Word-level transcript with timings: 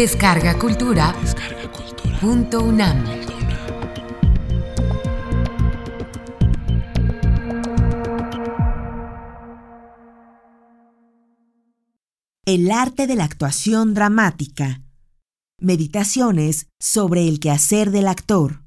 Descarga 0.00 0.58
Cultura. 0.58 1.14
Punto 2.22 2.62
UNAM. 2.62 3.04
El 12.46 12.70
arte 12.70 13.06
de 13.06 13.14
la 13.14 13.24
actuación 13.24 13.92
dramática. 13.92 14.80
Meditaciones 15.60 16.68
sobre 16.80 17.28
el 17.28 17.38
quehacer 17.38 17.90
del 17.90 18.08
actor. 18.08 18.62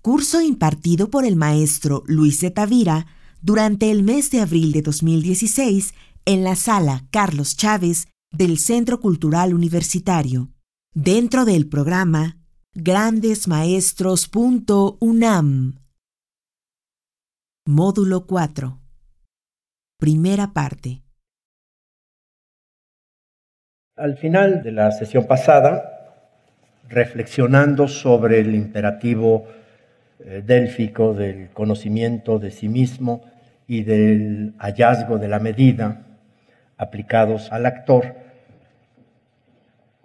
Curso 0.00 0.40
impartido 0.40 1.10
por 1.10 1.24
el 1.24 1.34
maestro 1.34 2.04
Luis 2.06 2.40
de 2.40 2.52
Tavira 2.52 3.08
durante 3.42 3.90
el 3.90 4.04
mes 4.04 4.30
de 4.30 4.42
abril 4.42 4.70
de 4.70 4.82
2016 4.82 5.92
en 6.24 6.44
la 6.44 6.54
sala 6.54 7.04
Carlos 7.10 7.56
Chávez 7.56 8.06
del 8.32 8.58
Centro 8.58 9.00
Cultural 9.00 9.52
Universitario, 9.52 10.50
dentro 10.94 11.44
del 11.44 11.68
programa 11.68 12.36
grandesmaestros.unam. 12.74 15.74
Módulo 17.66 18.26
4. 18.26 18.78
Primera 19.98 20.52
parte. 20.52 21.02
Al 23.96 24.16
final 24.16 24.62
de 24.62 24.70
la 24.72 24.92
sesión 24.92 25.26
pasada, 25.26 26.38
reflexionando 26.88 27.88
sobre 27.88 28.38
el 28.38 28.54
imperativo 28.54 29.48
eh, 30.20 30.44
délfico 30.46 31.14
del 31.14 31.50
conocimiento 31.50 32.38
de 32.38 32.52
sí 32.52 32.68
mismo 32.68 33.24
y 33.66 33.82
del 33.82 34.54
hallazgo 34.58 35.18
de 35.18 35.28
la 35.28 35.40
medida 35.40 36.06
aplicados 36.80 37.52
al 37.52 37.66
actor, 37.66 38.16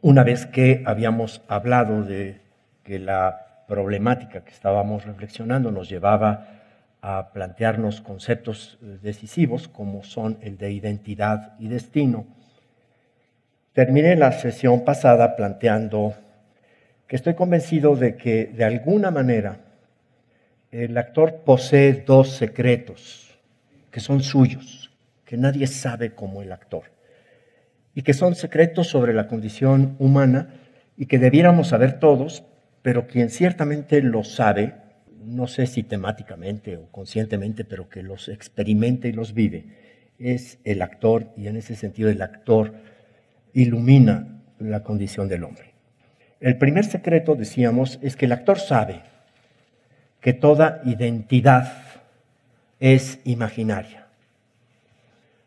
una 0.06 0.24
vez 0.24 0.46
que 0.46 0.84
habíamos 0.86 1.42
hablado 1.48 2.04
de 2.04 2.40
que 2.84 3.00
la 3.00 3.64
problemática 3.68 4.44
que 4.44 4.52
estábamos 4.52 5.04
reflexionando 5.04 5.72
nos 5.72 5.90
llevaba 5.90 6.46
a 7.02 7.32
plantearnos 7.34 8.02
conceptos 8.02 8.78
eh, 8.84 9.00
decisivos 9.02 9.68
como 9.68 10.04
son 10.04 10.38
el 10.44 10.60
de 10.60 10.72
identidad 10.72 11.56
y 11.58 11.70
destino, 11.70 12.28
terminé 13.74 14.16
la 14.16 14.32
sesión 14.32 14.86
pasada 14.86 15.36
planteando 15.36 16.14
que 17.08 17.16
estoy 17.16 17.34
convencido 17.34 17.96
de 17.96 18.16
que 18.16 18.46
de 18.46 18.64
alguna 18.64 19.10
manera 19.10 19.58
el 20.70 20.96
actor 21.00 21.38
posee 21.44 22.04
dos 22.06 22.30
secretos 22.30 23.40
que 23.90 24.02
son 24.02 24.22
suyos, 24.22 24.92
que 25.26 25.36
nadie 25.36 25.66
sabe 25.66 26.14
como 26.14 26.44
el 26.44 26.52
actor, 26.52 26.95
y 27.96 28.04
que 28.04 28.14
son 28.14 28.36
secretos 28.36 28.88
sobre 28.88 29.14
la 29.14 29.28
condición 29.28 29.96
humana 29.98 30.50
y 30.98 31.08
que 31.08 31.18
debiéramos 31.18 31.70
saber 31.70 32.00
todos, 32.00 32.44
pero 32.82 33.08
quien 33.08 33.30
ciertamente 33.30 34.02
lo 34.02 34.24
sabe, 34.24 34.76
no 35.24 35.48
sé 35.48 35.66
si 35.66 35.82
temáticamente 35.82 36.78
o 36.78 36.92
conscientemente, 36.92 37.64
pero 37.64 37.90
que 37.90 38.04
los 38.04 38.28
experimenta 38.28 39.08
y 39.08 39.14
los 39.14 39.34
vive, 39.34 39.66
es 40.20 40.60
el 40.66 40.82
actor 40.82 41.32
y 41.38 41.48
en 41.48 41.56
ese 41.56 41.76
sentido 41.76 42.10
el 42.10 42.22
actor 42.22 42.74
ilumina 43.54 44.42
la 44.60 44.84
condición 44.84 45.30
del 45.30 45.46
hombre. 45.46 45.74
El 46.42 46.58
primer 46.58 46.84
secreto, 46.86 47.36
decíamos, 47.36 47.98
es 48.02 48.16
que 48.18 48.26
el 48.26 48.34
actor 48.34 48.60
sabe 48.60 49.02
que 50.20 50.34
toda 50.34 50.82
identidad 50.84 51.72
es 52.80 53.20
imaginaria. 53.24 54.08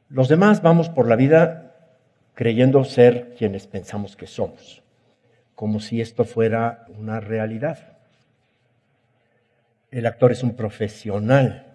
Los 0.09 0.29
demás 0.29 0.63
vamos 0.63 0.89
por 0.89 1.07
la 1.07 1.17
vida 1.17 1.68
creyendo 2.39 2.85
ser 2.85 3.35
quienes 3.37 3.67
pensamos 3.67 4.15
que 4.15 4.29
somos, 4.29 4.85
como 5.57 5.81
si 5.81 6.01
esto 6.01 6.25
fuera 6.25 6.87
una 6.97 7.19
realidad. 7.19 7.99
El 9.91 10.07
actor 10.07 10.31
es 10.31 10.45
un 10.45 10.55
profesional 10.55 11.67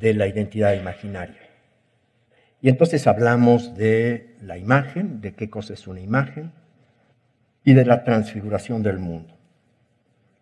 de 0.00 0.14
la 0.14 0.26
identidad 0.26 0.72
imaginaria. 0.72 1.42
Y 2.62 2.70
entonces 2.70 3.06
hablamos 3.06 3.76
de 3.76 4.38
la 4.40 4.56
imagen, 4.56 5.20
de 5.20 5.34
qué 5.34 5.50
cosa 5.50 5.74
es 5.74 5.86
una 5.86 6.00
imagen, 6.00 6.52
y 7.62 7.74
de 7.74 7.84
la 7.84 8.04
transfiguración 8.04 8.82
del 8.82 8.98
mundo. 8.98 9.36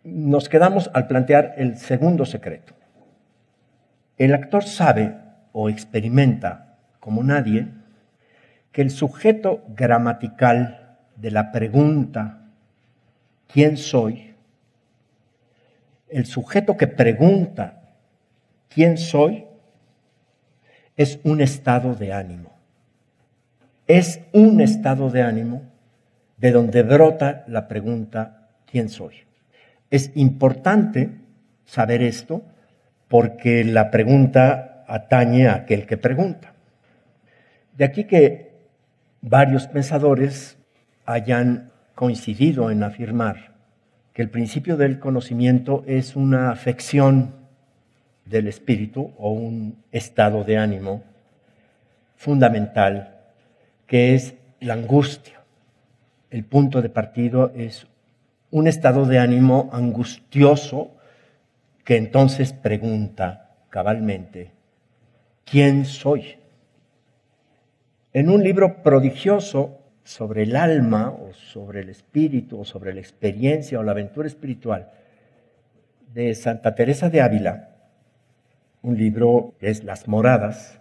Nos 0.05 0.49
quedamos 0.49 0.89
al 0.95 1.09
plantear 1.09 1.55
el 1.57 1.79
segundo 1.79 2.25
secreto. 2.25 2.75
El 4.19 4.35
actor 4.35 4.63
sabe 4.63 5.17
o 5.51 5.69
experimenta, 5.69 6.79
como 7.01 7.25
nadie, 7.25 7.67
que 8.75 8.83
el 8.83 8.91
sujeto 8.91 9.63
gramatical 9.69 10.99
de 11.15 11.31
la 11.31 11.53
pregunta 11.53 12.49
¿quién 13.47 13.77
soy? 13.77 14.35
El 16.09 16.27
sujeto 16.27 16.77
que 16.77 16.89
pregunta 16.89 17.95
¿quién 18.69 18.99
soy? 18.99 19.45
es 20.97 21.21
un 21.23 21.41
estado 21.41 21.95
de 21.95 22.13
ánimo. 22.13 22.51
Es 23.87 24.21
un 24.33 24.61
estado 24.61 25.09
de 25.09 25.23
ánimo 25.23 25.63
de 26.37 26.51
donde 26.51 26.83
brota 26.83 27.45
la 27.47 27.69
pregunta, 27.69 28.49
¿quién 28.67 28.89
soy? 28.89 29.15
Es 29.91 30.11
importante 30.17 31.11
saber 31.65 32.03
esto 32.03 32.43
porque 33.07 33.63
la 33.63 33.93
pregunta 33.93 34.85
atañe 34.89 35.47
a 35.47 35.55
aquel 35.55 35.87
que 35.87 35.97
pregunta. 35.97 36.55
De 37.77 37.85
aquí 37.85 38.05
que 38.05 38.44
varios 39.27 39.67
pensadores 39.69 40.59
hayan 41.07 41.71
coincidido 41.95 42.71
en 42.71 42.83
afirmar 42.83 43.55
que 44.13 44.21
el 44.21 44.29
principio 44.29 44.77
del 44.77 44.99
conocimiento 44.99 45.83
es 45.87 46.15
una 46.15 46.51
afección 46.51 47.35
del 48.27 48.49
espíritu 48.49 49.13
o 49.17 49.31
un 49.31 49.83
estado 49.93 50.45
de 50.45 50.59
ánimo 50.59 51.03
fundamental 52.17 53.17
que 53.87 54.15
es 54.15 54.35
la 54.61 54.75
angustia. 54.75 55.41
El 56.31 56.45
punto 56.45 56.83
de 56.83 56.91
partido 56.91 57.51
es 57.57 57.87
un 58.51 58.69
estado 58.69 59.07
de 59.07 59.21
ánimo 59.21 59.71
angustioso 59.73 60.91
que 61.83 61.97
entonces 61.97 62.53
pregunta 62.53 63.57
cabalmente, 63.71 64.51
¿quién 65.45 65.87
soy? 65.87 66.44
En 68.15 68.31
un 68.31 68.45
libro 68.45 68.81
prodigioso 68.85 69.81
sobre 70.05 70.45
el 70.45 70.55
alma 70.55 71.09
o 71.09 71.33
sobre 71.33 71.81
el 71.81 71.89
espíritu 71.89 72.61
o 72.61 72.65
sobre 72.65 72.95
la 72.95 73.01
experiencia 73.01 73.81
o 73.81 73.83
la 73.83 73.91
aventura 73.91 74.29
espiritual 74.29 74.93
de 76.13 76.33
Santa 76.37 76.77
Teresa 76.77 77.11
de 77.11 77.21
Ávila, 77.21 77.71
un 78.83 78.97
libro 78.97 79.55
que 79.59 79.69
es 79.69 79.83
Las 79.83 80.07
Moradas. 80.07 80.79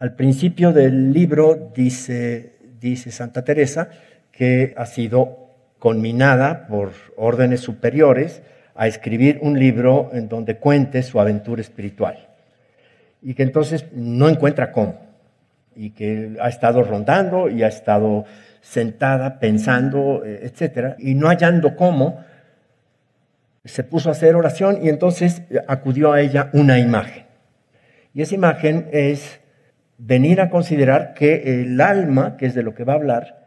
Al 0.00 0.16
principio 0.16 0.72
del 0.72 1.12
libro 1.12 1.70
dice, 1.76 2.56
dice 2.80 3.12
Santa 3.12 3.44
Teresa 3.44 3.90
que 4.32 4.74
ha 4.76 4.86
sido 4.86 5.48
conminada 5.78 6.66
por 6.66 6.90
órdenes 7.16 7.60
superiores 7.60 8.42
a 8.74 8.88
escribir 8.88 9.38
un 9.42 9.60
libro 9.60 10.10
en 10.12 10.28
donde 10.28 10.56
cuente 10.56 11.04
su 11.04 11.20
aventura 11.20 11.60
espiritual. 11.60 12.30
Y 13.22 13.34
que 13.34 13.44
entonces 13.44 13.86
no 13.92 14.28
encuentra 14.28 14.72
cómo. 14.72 15.11
Y 15.74 15.90
que 15.90 16.36
ha 16.40 16.48
estado 16.48 16.82
rondando 16.82 17.48
y 17.48 17.62
ha 17.62 17.68
estado 17.68 18.24
sentada 18.60 19.40
pensando, 19.40 20.22
etcétera, 20.24 20.96
y 20.98 21.14
no 21.14 21.28
hallando 21.28 21.76
cómo, 21.76 22.24
se 23.64 23.84
puso 23.84 24.08
a 24.08 24.12
hacer 24.12 24.34
oración 24.34 24.78
y 24.82 24.88
entonces 24.88 25.42
acudió 25.68 26.12
a 26.12 26.20
ella 26.20 26.50
una 26.52 26.78
imagen. 26.78 27.24
Y 28.14 28.22
esa 28.22 28.34
imagen 28.34 28.88
es 28.92 29.40
venir 29.98 30.40
a 30.40 30.50
considerar 30.50 31.14
que 31.14 31.62
el 31.62 31.80
alma, 31.80 32.36
que 32.36 32.46
es 32.46 32.54
de 32.54 32.62
lo 32.62 32.74
que 32.74 32.84
va 32.84 32.94
a 32.94 32.96
hablar, 32.96 33.46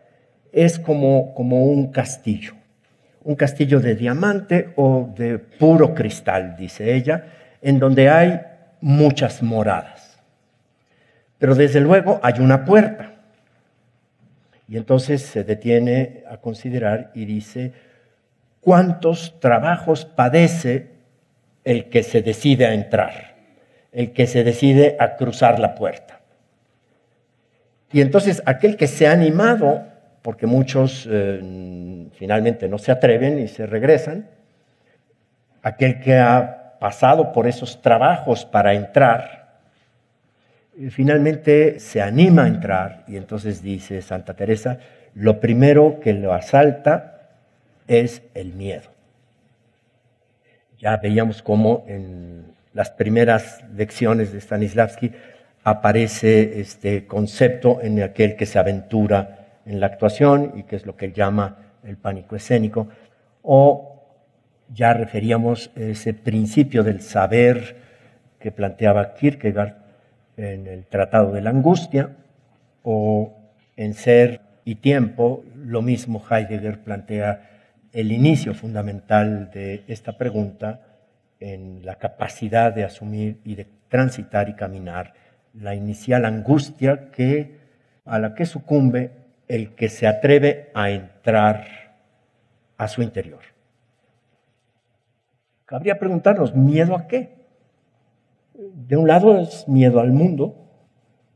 es 0.52 0.80
como, 0.80 1.34
como 1.34 1.66
un 1.66 1.92
castillo. 1.92 2.54
Un 3.24 3.36
castillo 3.36 3.80
de 3.80 3.96
diamante 3.96 4.70
o 4.76 5.14
de 5.16 5.38
puro 5.40 5.94
cristal, 5.94 6.56
dice 6.58 6.94
ella, 6.94 7.26
en 7.62 7.80
donde 7.80 8.10
hay 8.10 8.42
muchas 8.80 9.44
moradas. 9.44 9.95
Pero 11.38 11.56
desde 11.56 11.80
luego 11.82 12.20
hay 12.24 12.40
una 12.40 12.66
puerta. 12.66 13.14
Y 14.68 14.78
entonces 14.78 15.22
se 15.22 15.44
detiene 15.44 16.24
a 16.30 16.38
considerar 16.38 17.12
y 17.14 17.26
dice, 17.26 17.74
cuántos 18.62 19.40
trabajos 19.40 20.06
padece 20.06 20.88
el 21.64 21.90
que 21.90 22.04
se 22.04 22.22
decide 22.22 22.66
a 22.66 22.74
entrar, 22.74 23.36
el 23.92 24.12
que 24.12 24.28
se 24.28 24.44
decide 24.44 24.98
a 25.00 25.16
cruzar 25.18 25.60
la 25.60 25.76
puerta. 25.76 26.20
Y 27.92 28.02
entonces 28.02 28.42
aquel 28.46 28.76
que 28.76 28.88
se 28.88 29.08
ha 29.08 29.12
animado, 29.12 29.84
porque 30.22 30.48
muchos 30.48 31.08
eh, 31.10 32.10
finalmente 32.14 32.68
no 32.68 32.78
se 32.78 32.92
atreven 32.92 33.40
y 33.40 33.48
se 33.48 33.68
regresan, 33.68 34.28
aquel 35.62 36.00
que 36.00 36.18
ha 36.18 36.78
pasado 36.80 37.32
por 37.32 37.48
esos 37.48 37.82
trabajos 37.82 38.46
para 38.46 38.74
entrar, 38.74 39.45
finalmente 40.90 41.80
se 41.80 42.02
anima 42.02 42.44
a 42.44 42.48
entrar 42.48 43.04
y 43.08 43.18
entonces 43.18 43.62
dice 43.62 44.02
Santa 44.02 44.34
Teresa, 44.34 44.80
lo 45.14 45.40
primero 45.40 46.00
que 46.00 46.14
lo 46.14 46.34
asalta 46.34 47.30
es 47.88 48.22
el 48.34 48.54
miedo. 48.54 48.90
Ya 50.80 50.98
veíamos 50.98 51.42
cómo 51.42 51.86
en 51.88 52.46
las 52.74 52.92
primeras 52.92 53.64
lecciones 53.76 54.34
de 54.34 54.42
Stanislavski 54.42 55.12
aparece 55.64 56.60
este 56.60 57.08
concepto 57.08 57.82
en 57.82 58.02
aquel 58.04 58.36
que 58.36 58.46
se 58.46 58.60
aventura 58.60 59.60
en 59.66 59.80
la 59.80 59.88
actuación 59.88 60.54
y 60.56 60.64
que 60.64 60.76
es 60.76 60.86
lo 60.86 60.96
que 60.96 61.06
él 61.06 61.14
llama 61.14 61.58
el 61.84 61.98
pánico 61.98 62.36
escénico, 62.36 62.88
o 63.42 64.04
ya 64.74 64.94
referíamos 64.94 65.72
ese 65.76 66.14
principio 66.14 66.84
del 66.84 67.02
saber 67.02 67.78
que 68.40 68.52
planteaba 68.52 69.14
Kierkegaard 69.14 69.85
en 70.38 70.68
el 70.68 70.86
Tratado 70.86 71.32
de 71.32 71.42
la 71.42 71.50
Angustia, 71.50 72.10
o 72.84 73.34
en 73.76 73.94
Ser 73.94 74.42
y 74.64 74.76
Tiempo, 74.76 75.44
lo 75.56 75.82
mismo 75.82 76.24
Heidegger 76.30 76.80
plantea 76.80 77.50
el 77.94 78.12
inicio 78.12 78.54
fundamental 78.54 79.50
de 79.52 79.84
esta 79.88 80.18
pregunta 80.18 80.82
en 81.40 81.86
la 81.86 81.96
capacidad 81.96 82.74
de 82.74 82.84
asumir 82.84 83.40
y 83.44 83.56
de 83.56 83.68
transitar 83.90 84.50
y 84.50 84.54
caminar 84.54 85.14
la 85.54 85.76
inicial 85.76 86.26
angustia 86.26 87.12
que, 87.12 87.60
a 88.06 88.20
la 88.20 88.34
que 88.36 88.46
sucumbe 88.46 89.12
el 89.48 89.76
que 89.76 89.90
se 89.90 90.08
atreve 90.08 90.72
a 90.74 90.90
entrar 90.90 91.66
a 92.78 92.88
su 92.88 93.02
interior. 93.02 93.42
Cabría 95.66 95.98
preguntarnos, 95.98 96.54
¿miedo 96.56 96.96
a 96.96 97.08
qué? 97.08 97.35
De 98.58 98.96
un 98.98 99.08
lado 99.08 99.38
es 99.40 99.68
miedo 99.68 100.00
al 100.00 100.12
mundo, 100.12 100.56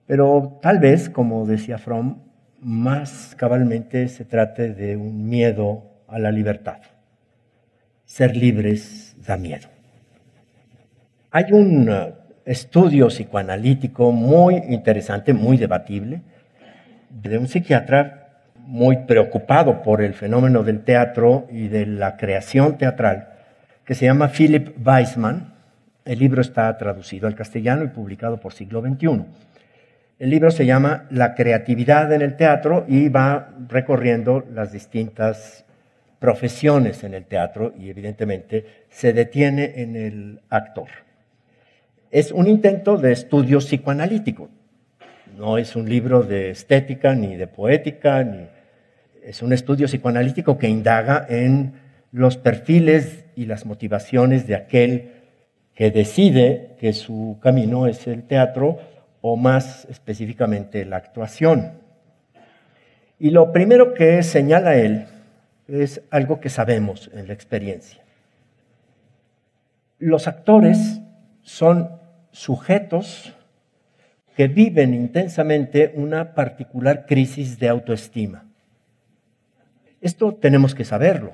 pero 0.07 0.59
tal 0.61 0.79
vez, 0.79 1.09
como 1.09 1.45
decía 1.45 1.77
Fromm, 1.77 2.21
más 2.61 3.35
cabalmente 3.37 4.07
se 4.07 4.25
trate 4.25 4.73
de 4.73 4.97
un 4.97 5.27
miedo 5.27 5.83
a 6.07 6.19
la 6.19 6.31
libertad. 6.31 6.79
Ser 8.05 8.35
libres 8.35 9.15
da 9.25 9.37
miedo. 9.37 9.67
Hay 11.31 11.51
un 11.51 11.89
uh, 11.89 12.13
estudio 12.45 13.07
psicoanalítico 13.07 14.11
muy 14.11 14.55
interesante, 14.55 15.33
muy 15.33 15.57
debatible, 15.57 16.21
de 17.09 17.37
un 17.37 17.47
psiquiatra 17.47 18.43
muy 18.55 18.97
preocupado 19.05 19.81
por 19.81 20.01
el 20.01 20.13
fenómeno 20.13 20.63
del 20.63 20.83
teatro 20.83 21.47
y 21.51 21.67
de 21.67 21.85
la 21.85 22.17
creación 22.17 22.77
teatral, 22.77 23.29
que 23.85 23.95
se 23.95 24.05
llama 24.05 24.29
Philip 24.29 24.75
Weisman. 24.85 25.53
El 26.09 26.17
libro 26.17 26.41
está 26.41 26.75
traducido 26.75 27.27
al 27.27 27.35
castellano 27.35 27.83
y 27.83 27.89
publicado 27.89 28.39
por 28.39 28.51
Siglo 28.51 28.81
XXI. 28.81 29.25
El 30.17 30.31
libro 30.31 30.49
se 30.49 30.65
llama 30.65 31.05
La 31.11 31.35
creatividad 31.35 32.11
en 32.11 32.23
el 32.23 32.35
teatro 32.35 32.83
y 32.87 33.09
va 33.09 33.53
recorriendo 33.67 34.43
las 34.51 34.71
distintas 34.71 35.65
profesiones 36.17 37.03
en 37.03 37.13
el 37.13 37.25
teatro 37.25 37.75
y 37.77 37.91
evidentemente 37.91 38.85
se 38.89 39.13
detiene 39.13 39.83
en 39.83 39.95
el 39.95 40.39
actor. 40.49 40.87
Es 42.09 42.31
un 42.31 42.47
intento 42.47 42.97
de 42.97 43.11
estudio 43.11 43.59
psicoanalítico. 43.59 44.49
No 45.37 45.59
es 45.59 45.75
un 45.75 45.87
libro 45.87 46.23
de 46.23 46.49
estética 46.49 47.13
ni 47.13 47.35
de 47.35 47.45
poética, 47.45 48.27
es 49.23 49.43
un 49.43 49.53
estudio 49.53 49.85
psicoanalítico 49.85 50.57
que 50.57 50.69
indaga 50.69 51.27
en 51.29 51.73
los 52.11 52.37
perfiles 52.37 53.25
y 53.35 53.45
las 53.45 53.67
motivaciones 53.67 54.47
de 54.47 54.55
aquel 54.55 55.18
que 55.79 55.91
decide 55.91 56.75
que 56.77 56.91
su 56.91 57.37
camino 57.41 57.87
es 57.87 58.05
el 58.05 58.23
teatro 58.23 58.79
o 59.21 59.37
más 59.37 59.87
específicamente 59.89 60.83
la 60.83 60.97
actuación. 60.97 61.79
Y 63.17 63.29
lo 63.29 63.53
primero 63.53 63.93
que 63.93 64.21
señala 64.23 64.75
él 64.75 65.07
es 65.69 66.01
algo 66.11 66.41
que 66.41 66.49
sabemos 66.49 67.09
en 67.13 67.27
la 67.27 67.33
experiencia. 67.33 68.03
Los 69.99 70.27
actores 70.27 70.99
son 71.43 71.91
sujetos 72.31 73.33
que 74.35 74.49
viven 74.49 74.93
intensamente 74.93 75.93
una 75.95 76.35
particular 76.35 77.05
crisis 77.05 77.57
de 77.57 77.69
autoestima. 77.69 78.43
Esto 80.01 80.33
tenemos 80.35 80.75
que 80.75 80.83
saberlo 80.83 81.31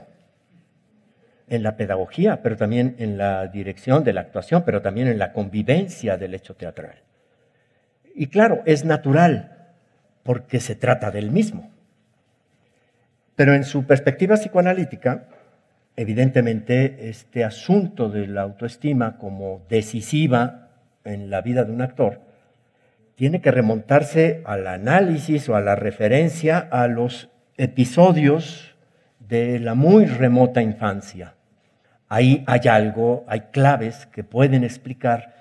en 1.47 1.63
la 1.63 1.77
pedagogía, 1.77 2.42
pero 2.42 2.57
también 2.57 2.95
en 3.00 3.18
la 3.18 3.47
dirección 3.47 4.03
de 4.03 4.13
la 4.13 4.21
actuación, 4.21 4.63
pero 4.65 4.81
también 4.81 5.07
en 5.07 5.19
la 5.19 5.31
convivencia 5.31 6.18
del 6.18 6.33
hecho 6.33 6.56
teatral. 6.56 6.95
Y 8.15 8.27
claro, 8.27 8.63
es 8.65 8.86
natural, 8.86 9.74
porque 10.24 10.59
se 10.59 10.75
trata 10.75 11.12
del 11.12 11.31
mismo. 11.31 11.71
Pero 13.36 13.53
en 13.53 13.63
su 13.63 13.86
perspectiva 13.86 14.36
psicoanalítica, 14.36 15.27
evidentemente 15.95 17.09
este 17.09 17.44
asunto 17.44 18.09
de 18.09 18.27
la 18.27 18.41
autoestima 18.41 19.18
como 19.18 19.65
decisiva 19.69 20.69
en 21.03 21.30
la 21.30 21.41
vida 21.41 21.63
de 21.63 21.71
un 21.71 21.81
actor 21.81 22.21
tiene 23.15 23.39
que 23.39 23.51
remontarse 23.51 24.41
al 24.45 24.68
análisis 24.68 25.48
o 25.48 25.56
a 25.56 25.62
la 25.62 25.75
referencia 25.75 26.59
a 26.59 26.88
los 26.88 27.30
episodios 27.57 28.75
de 29.19 29.59
la 29.59 29.74
muy 29.74 30.06
remota 30.06 30.62
infancia. 30.62 31.35
Ahí 32.15 32.45
hay 32.47 32.69
algo, 32.69 33.25
hay 33.27 33.41
claves 33.51 34.06
que 34.06 34.23
pueden 34.23 34.63
explicar 34.63 35.35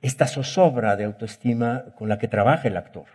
esta 0.00 0.28
zozobra 0.28 0.94
de 0.94 1.02
autoestima 1.02 1.86
con 1.96 2.08
la 2.08 2.18
que 2.18 2.28
trabaja 2.28 2.68
el 2.68 2.76
actor. 2.76 3.06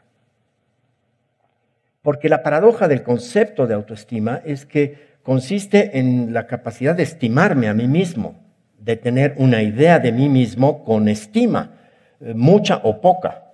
Porque 2.02 2.28
la 2.28 2.44
paradoja 2.44 2.90
del 2.90 3.04
concepto 3.04 3.68
de 3.68 3.74
autoestima 3.74 4.42
es 4.44 4.66
que 4.66 5.16
consiste 5.24 5.98
en 5.98 6.34
la 6.34 6.46
capacidad 6.46 6.94
de 6.94 7.04
estimarme 7.04 7.70
a 7.70 7.74
mí 7.74 7.88
mismo, 7.88 8.36
de 8.78 8.98
tener 8.98 9.36
una 9.38 9.64
idea 9.64 10.00
de 10.00 10.12
mí 10.12 10.28
mismo 10.28 10.84
con 10.84 11.08
estima, 11.08 11.72
eh, 12.20 12.34
mucha 12.34 12.82
o 12.84 13.00
poca. 13.00 13.46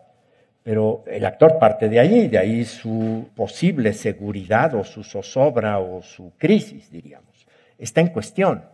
Pero 0.63 1.03
el 1.05 1.23
actor 1.25 1.59
parte 1.59 1.87
de 1.87 1.99
ahí, 1.99 2.29
de 2.29 2.39
ahí 2.39 2.65
su 2.65 3.29
posible 3.35 3.93
seguridad 3.93 4.73
o 4.73 4.83
su 4.83 5.03
zozobra 5.03 5.77
o 5.77 6.01
su 6.01 6.31
crisis, 6.35 6.89
diríamos. 6.89 7.45
Está 7.77 8.01
en 8.01 8.07
cuestión. 8.07 8.73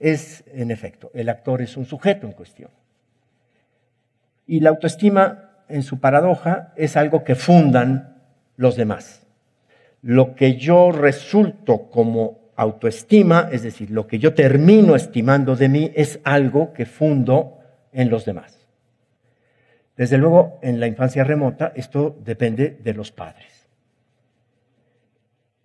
Es, 0.00 0.42
en 0.52 0.70
efecto, 0.70 1.10
el 1.14 1.28
actor 1.28 1.62
es 1.62 1.76
un 1.76 1.84
sujeto 1.84 2.26
en 2.26 2.32
cuestión. 2.32 2.70
Y 4.46 4.60
la 4.60 4.70
autoestima, 4.70 5.50
en 5.68 5.82
su 5.82 6.00
paradoja, 6.00 6.72
es 6.74 6.96
algo 6.96 7.22
que 7.22 7.36
fundan 7.36 8.16
los 8.56 8.74
demás. 8.74 9.26
Lo 10.02 10.34
que 10.34 10.56
yo 10.56 10.90
resulto 10.90 11.90
como 11.90 12.40
autoestima, 12.56 13.48
es 13.52 13.62
decir, 13.62 13.90
lo 13.90 14.06
que 14.06 14.18
yo 14.18 14.34
termino 14.34 14.96
estimando 14.96 15.54
de 15.54 15.68
mí, 15.68 15.92
es 15.94 16.18
algo 16.24 16.72
que 16.72 16.86
fundo 16.86 17.58
en 17.92 18.10
los 18.10 18.24
demás. 18.24 18.58
Desde 19.96 20.16
luego, 20.16 20.58
en 20.62 20.80
la 20.80 20.86
infancia 20.86 21.24
remota, 21.24 21.72
esto 21.76 22.18
depende 22.24 22.78
de 22.82 22.94
los 22.94 23.12
padres. 23.12 23.68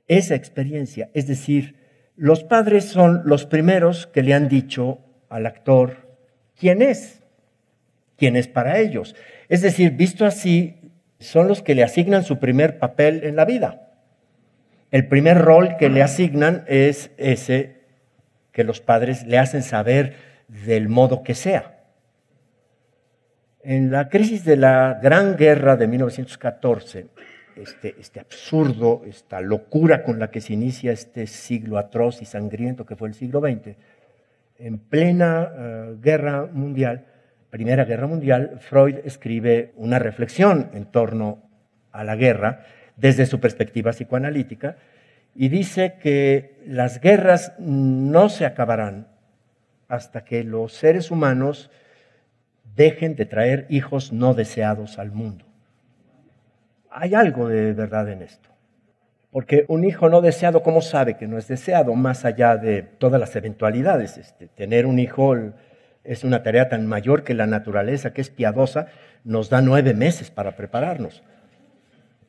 Esa 0.08 0.36
experiencia, 0.36 1.10
es 1.14 1.26
decir, 1.26 1.76
los 2.16 2.44
padres 2.44 2.86
son 2.86 3.24
los 3.26 3.46
primeros 3.46 4.08
que 4.08 4.24
le 4.24 4.34
han 4.34 4.48
dicho 4.48 5.00
al 5.30 5.46
actor 5.46 6.18
quién 6.58 6.82
es, 6.82 7.24
quién 8.18 8.36
es 8.36 8.48
para 8.48 8.80
ellos. 8.80 9.16
Es 9.50 9.62
decir, 9.62 9.92
visto 9.92 10.26
así, 10.26 10.92
son 11.20 11.48
los 11.48 11.62
que 11.62 11.76
le 11.76 11.84
asignan 11.84 12.24
su 12.24 12.40
primer 12.40 12.80
papel 12.80 13.24
en 13.24 13.36
la 13.36 13.46
vida. 13.46 13.92
El 14.92 15.08
primer 15.08 15.40
rol 15.40 15.76
que 15.78 15.90
le 15.90 16.02
asignan 16.02 16.64
es 16.68 17.12
ese 17.18 17.82
que 18.52 18.64
los 18.64 18.80
padres 18.80 19.26
le 19.26 19.38
hacen 19.38 19.64
saber 19.64 20.16
del 20.48 20.88
modo 20.88 21.24
que 21.24 21.36
sea. 21.36 21.84
En 23.62 23.92
la 23.92 24.10
crisis 24.10 24.46
de 24.46 24.58
la 24.58 25.00
Gran 25.02 25.36
Guerra 25.36 25.76
de 25.76 25.88
1914, 25.88 27.08
este, 27.56 27.96
este, 28.00 28.20
absurdo, 28.20 29.04
esta 29.08 29.42
locura 29.42 30.04
con 30.04 30.20
la 30.20 30.32
que 30.32 30.42
se 30.42 30.54
inicia 30.54 30.92
este 30.92 31.28
siglo 31.28 31.78
atroz 31.78 32.22
y 32.22 32.26
sangriento 32.26 32.86
que 32.86 32.96
fue 32.96 33.08
el 33.08 33.14
siglo 33.14 33.40
XX, 33.40 33.76
en 34.58 34.78
plena 34.78 35.52
eh, 35.56 35.96
guerra 36.02 36.48
mundial, 36.52 37.06
Primera 37.50 37.86
Guerra 37.86 38.08
Mundial, 38.08 38.60
Freud 38.60 38.98
escribe 39.06 39.72
una 39.78 39.98
reflexión 39.98 40.72
en 40.74 40.86
torno 40.86 41.42
a 41.94 42.04
la 42.04 42.18
guerra 42.18 42.66
desde 42.98 43.26
su 43.26 43.40
perspectiva 43.40 43.92
psicoanalítica 43.92 44.76
y 45.34 45.48
dice 45.48 45.96
que 46.02 46.60
las 46.66 47.00
guerras 47.00 47.54
no 47.60 48.28
se 48.28 48.46
acabarán 48.46 49.08
hasta 49.88 50.26
que 50.26 50.44
los 50.44 50.74
seres 50.74 51.12
humanos 51.12 51.70
dejen 52.76 53.16
de 53.16 53.26
traer 53.26 53.68
hijos 53.70 54.12
no 54.12 54.34
deseados 54.34 55.00
al 55.00 55.12
mundo. 55.12 55.45
Hay 56.98 57.14
algo 57.14 57.50
de 57.50 57.74
verdad 57.74 58.10
en 58.10 58.22
esto. 58.22 58.50
Porque 59.30 59.66
un 59.68 59.84
hijo 59.84 60.08
no 60.08 60.22
deseado, 60.22 60.64
¿cómo 60.64 60.82
sabe 60.82 61.18
que 61.18 61.28
no 61.28 61.38
es 61.38 61.50
deseado? 61.50 61.94
Más 61.94 62.24
allá 62.24 62.56
de 62.56 62.84
todas 62.84 63.20
las 63.20 63.36
eventualidades. 63.36 64.18
Este, 64.18 64.48
tener 64.48 64.86
un 64.86 64.98
hijo 64.98 65.36
es 66.06 66.24
una 66.24 66.42
tarea 66.42 66.70
tan 66.70 66.88
mayor 66.88 67.26
que 67.26 67.34
la 67.34 67.48
naturaleza, 67.48 68.14
que 68.14 68.22
es 68.22 68.30
piadosa, 68.30 68.88
nos 69.26 69.50
da 69.50 69.62
nueve 69.62 69.94
meses 69.94 70.32
para 70.32 70.56
prepararnos, 70.56 71.22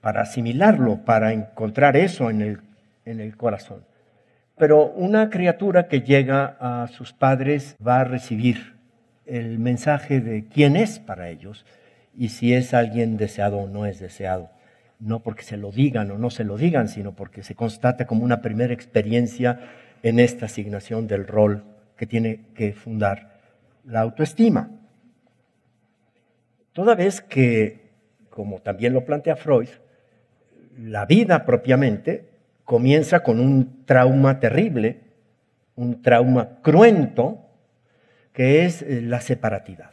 para 0.01 0.23
asimilarlo, 0.23 1.05
para 1.05 1.33
encontrar 1.33 1.97
eso 1.97 2.29
en 2.29 2.43
el, 2.43 2.61
en 3.05 3.21
el 3.21 3.37
corazón. 3.37 3.85
Pero 4.59 4.87
una 4.87 5.31
criatura 5.31 5.87
que 5.87 6.01
llega 6.01 6.57
a 6.59 6.89
sus 6.89 7.13
padres 7.13 7.77
va 7.87 8.01
a 8.01 8.05
recibir 8.05 8.75
el 9.27 9.61
mensaje 9.61 10.21
de 10.21 10.49
quién 10.49 10.75
es 10.75 10.99
para 10.99 11.29
ellos 11.29 11.65
y 12.17 12.31
si 12.31 12.53
es 12.53 12.75
alguien 12.75 13.17
deseado 13.17 13.59
o 13.59 13.69
no 13.69 13.87
es 13.87 14.01
deseado. 14.01 14.56
No 14.99 15.23
porque 15.23 15.43
se 15.43 15.57
lo 15.57 15.71
digan 15.71 16.11
o 16.11 16.19
no 16.19 16.31
se 16.31 16.45
lo 16.45 16.57
digan, 16.57 16.88
sino 16.88 17.15
porque 17.15 17.43
se 17.43 17.55
constata 17.55 18.07
como 18.07 18.25
una 18.25 18.41
primera 18.41 18.73
experiencia 18.73 19.61
en 20.03 20.19
esta 20.19 20.47
asignación 20.47 21.07
del 21.07 21.26
rol 21.26 21.65
que 21.97 22.07
tiene 22.07 22.47
que 22.55 22.73
fundar 22.73 23.41
la 23.85 24.00
autoestima. 24.00 24.71
Toda 26.73 26.95
vez 26.95 27.21
que, 27.21 27.91
como 28.31 28.61
también 28.61 28.93
lo 28.93 29.05
plantea 29.05 29.37
Freud, 29.37 29.69
la 30.79 31.07
vida 31.07 31.45
propiamente 31.45 32.29
comienza 32.65 33.21
con 33.21 33.41
un 33.41 33.85
trauma 33.87 34.41
terrible, 34.41 35.00
un 35.75 36.03
trauma 36.03 36.61
cruento, 36.62 37.47
que 38.33 38.67
es 38.67 38.83
eh, 38.83 39.00
la 39.00 39.21
separatidad. 39.21 39.91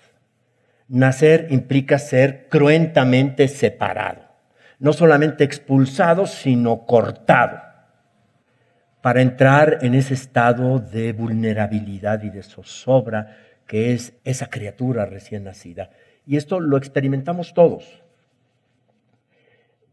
Nacer 0.89 1.48
implica 1.50 1.98
ser 1.98 2.48
cruentamente 2.50 3.48
separado, 3.48 4.23
no 4.83 4.91
solamente 4.91 5.45
expulsado, 5.45 6.25
sino 6.25 6.85
cortado, 6.85 7.61
para 9.01 9.21
entrar 9.21 9.77
en 9.81 9.95
ese 9.95 10.13
estado 10.13 10.79
de 10.79 11.13
vulnerabilidad 11.13 12.21
y 12.23 12.29
de 12.29 12.43
zozobra 12.43 13.37
que 13.65 13.93
es 13.93 14.11
esa 14.25 14.49
criatura 14.49 15.05
recién 15.05 15.45
nacida. 15.45 15.89
Y 16.27 16.35
esto 16.35 16.59
lo 16.59 16.75
experimentamos 16.75 17.53
todos. 17.53 18.03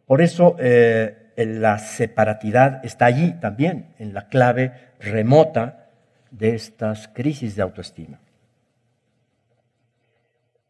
Por 0.06 0.22
eso 0.22 0.56
eh, 0.58 1.30
la 1.36 1.78
separatidad 1.78 2.84
está 2.84 3.04
allí 3.04 3.34
también, 3.38 3.94
en 4.00 4.12
la 4.12 4.26
clave 4.26 4.72
remota 4.98 5.90
de 6.32 6.56
estas 6.56 7.06
crisis 7.06 7.54
de 7.54 7.62
autoestima. 7.62 8.18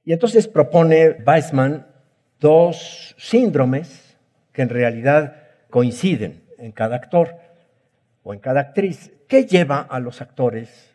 Y 0.04 0.12
entonces 0.12 0.46
propone 0.46 1.16
Weissman 1.26 1.86
dos 2.38 3.14
síndromes 3.16 4.10
en 4.62 4.69
realidad 4.69 5.37
coinciden 5.69 6.43
en 6.59 6.73
cada 6.73 6.97
actor 6.97 7.37
o 8.23 8.35
en 8.35 8.40
cada 8.40 8.61
actriz. 8.61 9.12
¿Qué 9.29 9.47
lleva 9.47 9.81
a 9.81 10.00
los 10.00 10.21
actores 10.21 10.95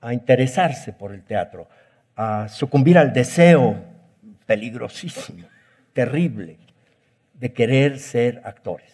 a 0.00 0.12
interesarse 0.12 0.92
por 0.92 1.12
el 1.12 1.22
teatro, 1.22 1.68
a 2.16 2.48
sucumbir 2.48 2.98
al 2.98 3.12
deseo 3.12 3.76
peligrosísimo, 4.46 5.46
terrible, 5.92 6.58
de 7.34 7.52
querer 7.52 7.98
ser 7.98 8.40
actores? 8.44 8.92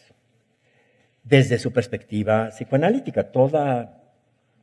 Desde 1.22 1.58
su 1.58 1.72
perspectiva 1.72 2.48
psicoanalítica, 2.48 3.24
toda, 3.24 4.02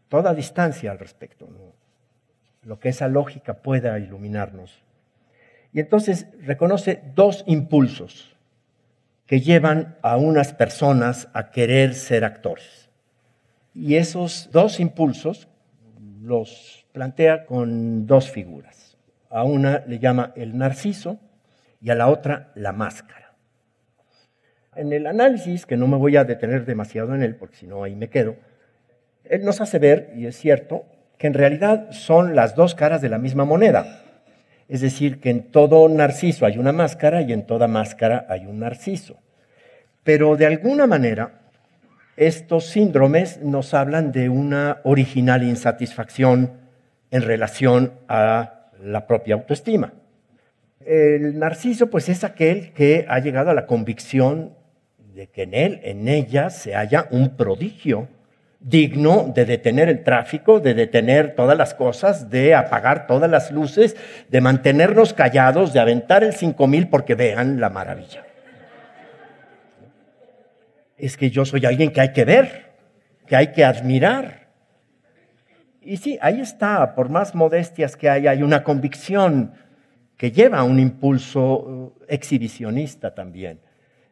toda 0.09 0.33
distancia 0.33 0.91
al 0.91 0.99
respecto 0.99 1.47
lo 2.63 2.79
que 2.79 2.89
esa 2.89 3.07
lógica 3.07 3.55
pueda 3.55 3.97
iluminarnos. 3.99 4.83
Y 5.73 5.79
entonces 5.79 6.27
reconoce 6.41 7.01
dos 7.15 7.43
impulsos 7.47 8.30
que 9.31 9.39
llevan 9.39 9.95
a 10.01 10.17
unas 10.17 10.51
personas 10.51 11.29
a 11.31 11.51
querer 11.51 11.93
ser 11.93 12.25
actores. 12.25 12.89
Y 13.73 13.95
esos 13.95 14.49
dos 14.51 14.81
impulsos 14.81 15.47
los 16.21 16.85
plantea 16.91 17.45
con 17.45 18.07
dos 18.07 18.29
figuras. 18.29 18.97
A 19.29 19.45
una 19.45 19.85
le 19.87 19.99
llama 19.99 20.33
el 20.35 20.57
narciso 20.57 21.17
y 21.79 21.91
a 21.91 21.95
la 21.95 22.09
otra 22.09 22.51
la 22.55 22.73
máscara. 22.73 23.31
En 24.75 24.91
el 24.91 25.07
análisis, 25.07 25.65
que 25.65 25.77
no 25.77 25.87
me 25.87 25.95
voy 25.95 26.17
a 26.17 26.25
detener 26.25 26.65
demasiado 26.65 27.15
en 27.15 27.23
él, 27.23 27.37
porque 27.37 27.55
si 27.55 27.67
no 27.67 27.85
ahí 27.85 27.95
me 27.95 28.09
quedo, 28.09 28.35
él 29.23 29.45
nos 29.45 29.61
hace 29.61 29.79
ver, 29.79 30.11
y 30.13 30.25
es 30.25 30.35
cierto, 30.35 30.83
que 31.17 31.27
en 31.27 31.35
realidad 31.35 31.91
son 31.91 32.35
las 32.35 32.53
dos 32.57 32.75
caras 32.75 33.01
de 33.01 33.07
la 33.07 33.17
misma 33.17 33.45
moneda. 33.45 34.00
Es 34.71 34.79
decir, 34.79 35.19
que 35.19 35.29
en 35.29 35.51
todo 35.51 35.89
narciso 35.89 36.45
hay 36.45 36.57
una 36.57 36.71
máscara 36.71 37.21
y 37.23 37.33
en 37.33 37.45
toda 37.45 37.67
máscara 37.67 38.25
hay 38.29 38.45
un 38.45 38.59
narciso. 38.59 39.17
Pero 40.05 40.37
de 40.37 40.45
alguna 40.45 40.87
manera, 40.87 41.41
estos 42.15 42.67
síndromes 42.67 43.41
nos 43.41 43.73
hablan 43.73 44.13
de 44.13 44.29
una 44.29 44.79
original 44.85 45.43
insatisfacción 45.43 46.53
en 47.11 47.21
relación 47.21 47.91
a 48.07 48.69
la 48.81 49.07
propia 49.07 49.35
autoestima. 49.35 49.91
El 50.85 51.37
narciso, 51.37 51.89
pues, 51.89 52.07
es 52.07 52.23
aquel 52.23 52.71
que 52.71 53.05
ha 53.09 53.19
llegado 53.19 53.49
a 53.49 53.53
la 53.53 53.65
convicción 53.65 54.53
de 55.13 55.27
que 55.27 55.43
en 55.43 55.53
él, 55.53 55.81
en 55.83 56.07
ella, 56.07 56.49
se 56.49 56.75
halla 56.75 57.09
un 57.11 57.35
prodigio 57.35 58.07
digno 58.61 59.31
de 59.33 59.45
detener 59.45 59.89
el 59.89 60.03
tráfico, 60.03 60.59
de 60.59 60.75
detener 60.75 61.35
todas 61.35 61.57
las 61.57 61.73
cosas, 61.73 62.29
de 62.29 62.53
apagar 62.53 63.07
todas 63.07 63.29
las 63.29 63.51
luces, 63.51 63.97
de 64.29 64.41
mantenernos 64.41 65.13
callados, 65.13 65.73
de 65.73 65.79
aventar 65.79 66.23
el 66.23 66.33
5000 66.33 66.87
porque 66.87 67.15
vean 67.15 67.59
la 67.59 67.69
maravilla. 67.69 68.23
Es 70.97 71.17
que 71.17 71.31
yo 71.31 71.45
soy 71.45 71.65
alguien 71.65 71.91
que 71.91 72.01
hay 72.01 72.13
que 72.13 72.23
ver, 72.23 72.71
que 73.25 73.35
hay 73.35 73.47
que 73.47 73.65
admirar. 73.65 74.49
Y 75.81 75.97
sí, 75.97 76.19
ahí 76.21 76.39
está, 76.39 76.93
por 76.93 77.09
más 77.09 77.33
modestias 77.33 77.95
que 77.95 78.07
haya, 78.07 78.29
hay 78.29 78.43
una 78.43 78.63
convicción 78.63 79.53
que 80.15 80.31
lleva 80.31 80.61
un 80.61 80.77
impulso 80.77 81.41
uh, 81.41 81.93
exhibicionista 82.07 83.15
también, 83.15 83.59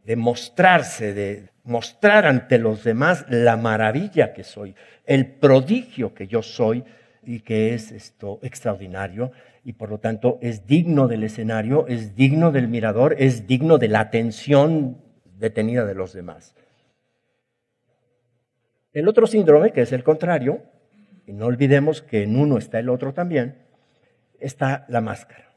de 0.10 0.16
mostrarse, 0.16 1.14
de, 1.14 1.50
mostrar 1.66 2.26
ante 2.26 2.58
los 2.58 2.84
demás 2.84 3.28
la 3.30 3.58
maravilla 3.58 4.34
que 4.34 4.44
soy, 4.44 4.74
el 5.06 5.28
prodigio 5.28 6.16
que 6.16 6.26
yo 6.26 6.42
soy 6.42 6.84
y 7.24 7.42
que 7.42 7.76
es 7.76 7.92
esto 7.92 8.40
extraordinario 8.42 9.32
y 9.64 9.74
por 9.74 9.92
lo 9.92 10.00
tanto 10.00 10.40
es 10.42 10.66
digno 10.66 11.08
del 11.08 11.24
escenario, 11.24 11.86
es 11.86 12.16
digno 12.16 12.52
del 12.52 12.68
mirador, 12.68 13.18
es 13.20 13.46
digno 13.46 13.78
de 13.78 13.88
la 13.88 14.00
atención 14.00 14.98
detenida 15.38 15.86
de 15.86 15.94
los 15.94 16.12
demás. 16.12 16.56
El 18.92 19.08
otro 19.08 19.28
síndrome, 19.28 19.74
que 19.74 19.82
es 19.82 19.92
el 19.92 20.04
contrario, 20.04 20.64
y 21.28 21.34
no 21.34 21.46
olvidemos 21.46 22.02
que 22.02 22.24
en 22.24 22.36
uno 22.36 22.58
está 22.58 22.80
el 22.80 22.90
otro 22.90 23.14
también, 23.14 23.60
está 24.40 24.88
la 24.90 25.02
máscara. 25.02 25.54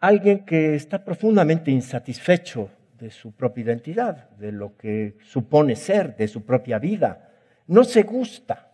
Alguien 0.00 0.46
que 0.46 0.74
está 0.74 1.04
profundamente 1.04 1.70
insatisfecho 1.70 2.70
de 3.02 3.10
su 3.10 3.32
propia 3.32 3.62
identidad, 3.62 4.30
de 4.38 4.52
lo 4.52 4.76
que 4.76 5.16
supone 5.24 5.74
ser, 5.74 6.14
de 6.14 6.28
su 6.28 6.44
propia 6.44 6.78
vida. 6.78 7.30
No 7.66 7.82
se 7.82 8.04
gusta, 8.04 8.70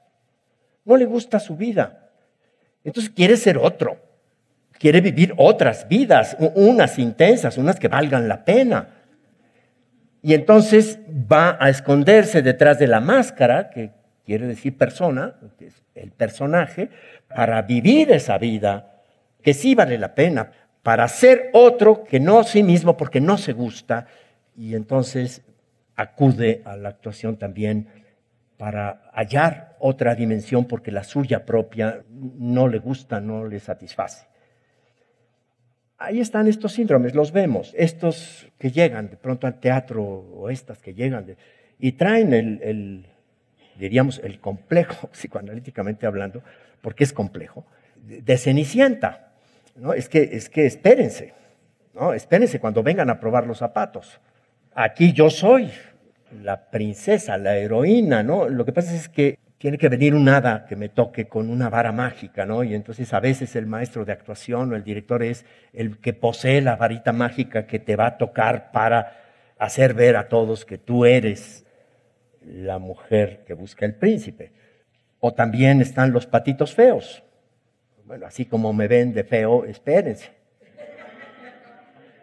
no 0.85 0.99
le 0.99 1.07
gusta 1.07 1.41
su 1.41 1.57
vida. 1.57 2.11
Entonces 2.85 3.11
quiere 3.11 3.39
ser 3.39 3.57
otro, 3.57 3.97
quiere 4.73 5.01
vivir 5.01 5.33
otras 5.39 5.89
vidas, 5.89 6.37
unas 6.55 6.99
intensas, 6.99 7.57
unas 7.57 7.81
que 7.81 7.89
valgan 7.89 8.29
la 8.29 8.45
pena. 8.45 8.89
Y 10.21 10.35
entonces 10.35 10.99
va 11.11 11.57
a 11.59 11.71
esconderse 11.71 12.43
detrás 12.43 12.79
de 12.79 12.87
la 12.87 13.01
máscara, 13.01 13.71
que 13.71 13.93
quiere 14.27 14.47
decir 14.47 14.77
persona, 14.77 15.37
que 15.59 15.69
es 15.69 15.83
el 15.95 16.11
personaje, 16.11 16.91
para 17.35 17.63
vivir 17.63 18.13
esa 18.13 18.37
vida 18.37 19.01
que 19.41 19.55
sí 19.55 19.75
vale 19.75 19.97
la 19.97 20.15
pena, 20.15 20.51
para 20.89 21.07
ser 21.07 21.51
otro 21.53 22.03
que 22.03 22.19
no 22.19 22.45
sí 22.45 22.63
mismo 22.63 22.97
porque 22.97 23.21
no 23.21 23.37
se 23.37 23.53
gusta 23.53 24.07
y 24.57 24.75
entonces 24.75 25.43
acude 25.97 26.63
a 26.65 26.79
la 26.79 26.89
actuación 26.89 27.37
también 27.37 27.89
para 28.57 29.03
hallar 29.13 29.77
otra 29.81 30.15
dimensión 30.15 30.65
porque 30.65 30.91
la 30.91 31.05
suya 31.05 31.45
propia 31.45 32.05
no 32.09 32.69
le 32.69 32.79
gusta, 32.79 33.21
no 33.21 33.45
le 33.45 33.61
satisface. 33.61 34.29
Ahí 35.99 36.21
están 36.21 36.49
estos 36.49 36.73
síndromes, 36.73 37.15
los 37.15 37.33
vemos, 37.33 37.75
estos 37.77 38.49
que 38.57 38.71
llegan 38.71 39.11
de 39.11 39.19
pronto 39.19 39.47
al 39.47 39.61
teatro 39.61 40.03
o 40.03 40.49
estas 40.49 40.79
que 40.79 40.95
llegan 40.95 41.37
y 41.79 41.93
traen 41.93 42.33
el, 42.33 43.05
diríamos, 43.79 44.23
el 44.25 44.41
complejo, 44.41 45.09
psicoanalíticamente 45.13 46.07
hablando, 46.07 46.43
porque 46.81 47.05
es 47.05 47.13
complejo, 47.13 47.67
de, 47.95 48.39
Cenicienta. 48.39 49.28
¿No? 49.79 49.93
Es, 49.93 50.09
que, 50.09 50.31
es 50.33 50.49
que 50.49 50.67
espérense, 50.67 51.35
espérense 52.15 52.61
cuando 52.61 52.83
vengan 52.83 53.11
a 53.11 53.21
probar 53.21 53.47
los 53.47 53.59
zapatos. 53.59 54.21
Aquí 54.75 55.13
yo 55.13 55.31
soy 55.31 55.71
la 56.43 56.71
princesa, 56.71 57.39
la 57.39 57.57
heroína, 57.57 58.23
¿no? 58.23 58.49
Lo 58.49 58.65
que 58.65 58.73
pasa 58.73 58.95
es 58.95 59.09
que 59.09 59.39
tiene 59.59 59.79
que 59.79 59.89
venir 59.89 60.15
un 60.15 60.29
hada 60.29 60.67
que 60.67 60.77
me 60.77 60.89
toque 60.89 61.27
con 61.27 61.51
una 61.51 61.69
vara 61.69 61.91
mágica, 61.91 62.47
¿no? 62.47 62.63
Y 62.63 62.75
entonces 62.75 63.13
a 63.13 63.21
veces 63.21 63.57
el 63.57 63.67
maestro 63.67 64.05
de 64.05 64.13
actuación 64.13 64.73
o 64.73 64.77
el 64.77 64.85
director 64.85 65.23
es 65.23 65.45
el 65.73 65.99
que 65.99 66.13
posee 66.13 66.61
la 66.61 66.77
varita 66.77 67.13
mágica 67.13 67.67
que 67.67 67.81
te 67.81 67.97
va 67.97 68.07
a 68.07 68.19
tocar 68.19 68.71
para 68.71 69.17
hacer 69.59 69.95
ver 69.95 70.17
a 70.17 70.29
todos 70.29 70.65
que 70.65 70.79
tú 70.79 71.05
eres 71.05 71.67
la 72.43 72.79
mujer 72.79 73.43
que 73.47 73.55
busca 73.55 73.85
el 73.85 73.95
príncipe. 73.95 74.53
O 75.19 75.35
también 75.35 75.81
están 75.81 76.13
los 76.13 76.27
patitos 76.27 76.75
feos. 76.75 77.25
Bueno, 78.09 78.25
así 78.25 78.47
como 78.47 78.73
me 78.73 78.89
ven 78.89 79.13
de 79.13 79.23
feo, 79.23 79.67
espérense. 79.67 80.31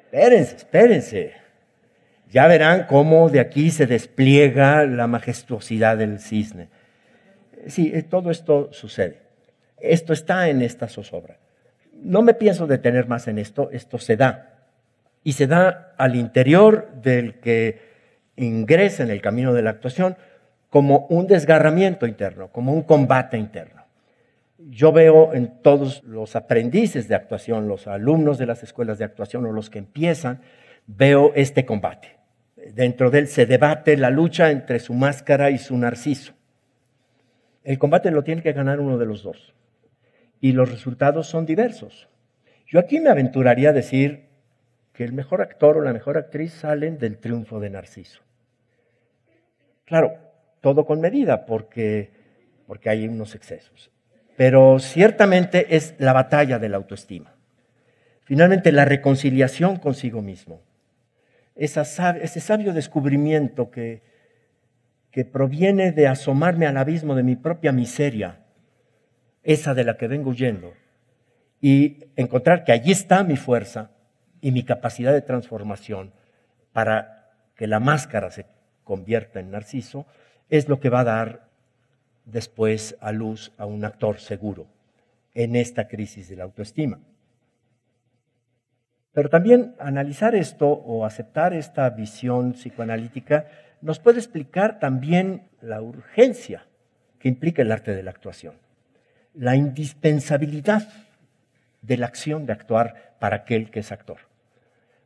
Espérense, 0.05 0.55
espérense. 0.55 1.33
Ya 2.31 2.47
verán 2.47 2.87
cómo 2.87 3.29
de 3.29 3.39
aquí 3.39 3.69
se 3.69 3.85
despliega 3.85 4.83
la 4.87 5.05
majestuosidad 5.05 5.95
del 5.97 6.19
cisne. 6.19 6.69
Sí, 7.67 7.91
eh, 7.93 8.01
todo 8.01 8.31
esto 8.31 8.73
sucede. 8.73 9.21
Esto 9.79 10.11
está 10.11 10.49
en 10.49 10.63
esta 10.63 10.87
zozobra. 10.87 11.37
No 11.93 12.23
me 12.23 12.33
pienso 12.33 12.65
detener 12.65 13.07
más 13.07 13.27
en 13.27 13.37
esto, 13.37 13.69
esto 13.71 13.99
se 13.99 14.17
da. 14.17 14.55
Y 15.23 15.33
se 15.33 15.45
da 15.45 15.93
al 15.97 16.15
interior 16.15 16.93
del 16.95 17.35
que 17.35 17.79
ingresa 18.37 19.03
en 19.03 19.11
el 19.11 19.21
camino 19.21 19.53
de 19.53 19.61
la 19.61 19.69
actuación 19.69 20.17
como 20.71 21.05
un 21.11 21.27
desgarramiento 21.27 22.07
interno, 22.07 22.47
como 22.47 22.73
un 22.73 22.81
combate 22.81 23.37
interno. 23.37 23.74
Yo 24.67 24.91
veo 24.91 25.35
en 25.35 25.61
todos 25.61 26.03
los 26.03 26.35
aprendices 26.35 27.07
de 27.07 27.13
actuación, 27.13 27.67
los 27.67 27.85
alumnos 27.85 28.39
de 28.39 28.47
las 28.47 28.63
escuelas 28.63 28.97
de 28.97 29.05
actuación 29.05 29.45
o 29.45 29.51
los 29.51 29.69
que 29.69 29.77
empiezan, 29.77 30.41
veo 30.87 31.33
este 31.35 31.65
combate. 31.65 32.17
Dentro 32.73 33.11
de 33.11 33.19
él 33.19 33.27
se 33.27 33.45
debate 33.45 33.95
la 33.95 34.09
lucha 34.09 34.49
entre 34.49 34.79
su 34.79 34.95
máscara 34.95 35.51
y 35.51 35.59
su 35.59 35.77
narciso. 35.77 36.33
El 37.63 37.77
combate 37.77 38.09
lo 38.09 38.23
tiene 38.23 38.41
que 38.41 38.53
ganar 38.53 38.79
uno 38.79 38.97
de 38.97 39.05
los 39.05 39.21
dos. 39.21 39.53
Y 40.41 40.53
los 40.53 40.71
resultados 40.71 41.27
son 41.27 41.45
diversos. 41.45 42.09
Yo 42.65 42.79
aquí 42.79 42.99
me 42.99 43.09
aventuraría 43.09 43.69
a 43.69 43.73
decir 43.73 44.29
que 44.93 45.03
el 45.03 45.13
mejor 45.13 45.43
actor 45.43 45.77
o 45.77 45.81
la 45.81 45.93
mejor 45.93 46.17
actriz 46.17 46.53
salen 46.53 46.97
del 46.97 47.19
triunfo 47.19 47.59
de 47.59 47.69
Narciso. 47.69 48.21
Claro, 49.83 50.17
todo 50.61 50.85
con 50.85 51.01
medida, 51.01 51.45
porque, 51.45 52.09
porque 52.65 52.89
hay 52.89 53.07
unos 53.07 53.35
excesos. 53.35 53.91
Pero 54.35 54.79
ciertamente 54.79 55.75
es 55.75 55.95
la 55.97 56.13
batalla 56.13 56.59
de 56.59 56.69
la 56.69 56.77
autoestima. 56.77 57.35
Finalmente, 58.23 58.71
la 58.71 58.85
reconciliación 58.85 59.77
consigo 59.77 60.21
mismo. 60.21 60.61
ese 61.55 61.85
sabio 62.41 62.73
descubrimiento 62.73 63.71
que, 63.71 64.01
que 65.11 65.23
proviene 65.23 65.93
de 65.93 66.07
asomarme 66.07 66.67
al 66.67 66.75
abismo 66.75 67.15
de 67.15 67.23
mi 67.23 67.37
propia 67.37 67.71
miseria, 67.71 68.39
esa 69.43 69.73
de 69.73 69.85
la 69.85 69.95
que 69.95 70.07
vengo 70.07 70.31
huyendo, 70.31 70.73
y 71.61 72.05
encontrar 72.17 72.65
que 72.65 72.73
allí 72.73 72.91
está 72.91 73.23
mi 73.23 73.37
fuerza 73.37 73.91
y 74.41 74.51
mi 74.51 74.63
capacidad 74.63 75.13
de 75.13 75.21
transformación 75.21 76.11
para 76.73 77.31
que 77.55 77.67
la 77.67 77.79
máscara 77.79 78.29
se 78.29 78.45
convierta 78.83 79.39
en 79.39 79.51
narciso, 79.51 80.05
es 80.49 80.67
lo 80.67 80.79
que 80.79 80.89
va 80.89 80.99
a 80.99 81.05
dar 81.05 81.44
después 82.25 82.95
a 82.99 83.11
luz 83.11 83.51
a 83.57 83.65
un 83.65 83.85
actor 83.85 84.19
seguro 84.19 84.67
en 85.33 85.55
esta 85.55 85.87
crisis 85.87 86.29
de 86.29 86.35
la 86.35 86.43
autoestima. 86.43 86.99
Pero 89.13 89.29
también 89.29 89.75
analizar 89.79 90.35
esto 90.35 90.67
o 90.67 91.05
aceptar 91.05 91.53
esta 91.53 91.89
visión 91.89 92.53
psicoanalítica 92.53 93.47
nos 93.81 93.99
puede 93.99 94.19
explicar 94.19 94.79
también 94.79 95.43
la 95.61 95.81
urgencia 95.81 96.65
que 97.19 97.29
implica 97.29 97.61
el 97.61 97.71
arte 97.71 97.95
de 97.95 98.03
la 98.03 98.11
actuación, 98.11 98.55
la 99.33 99.55
indispensabilidad 99.55 100.87
de 101.81 101.97
la 101.97 102.07
acción 102.07 102.45
de 102.45 102.53
actuar 102.53 103.15
para 103.19 103.37
aquel 103.37 103.69
que 103.71 103.79
es 103.79 103.91
actor. 103.91 104.17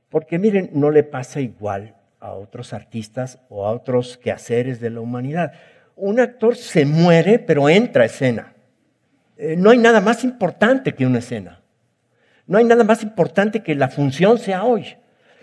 Porque 0.09 0.39
miren, 0.39 0.71
no 0.73 0.91
le 0.91 1.03
pasa 1.03 1.39
igual 1.39 1.95
a 2.19 2.33
otros 2.33 2.73
artistas 2.73 3.39
o 3.49 3.65
a 3.65 3.71
otros 3.71 4.17
quehaceres 4.17 4.79
de 4.79 4.89
la 4.89 5.01
humanidad. 5.01 5.53
Un 6.01 6.19
actor 6.19 6.55
se 6.55 6.85
muere, 6.85 7.39
pero 7.39 7.67
entra 7.69 8.03
a 8.03 8.05
escena. 8.05 8.53
Eh, 9.37 9.55
no 9.57 9.69
hay 9.69 9.77
nada 9.77 9.99
más 9.99 10.23
importante 10.23 10.93
que 10.95 11.05
una 11.05 11.19
escena. 11.19 11.61
No 12.47 12.57
hay 12.57 12.63
nada 12.63 12.83
más 12.83 13.03
importante 13.03 13.61
que 13.61 13.75
la 13.75 13.89
función 13.89 14.39
sea 14.39 14.63
hoy. 14.63 14.95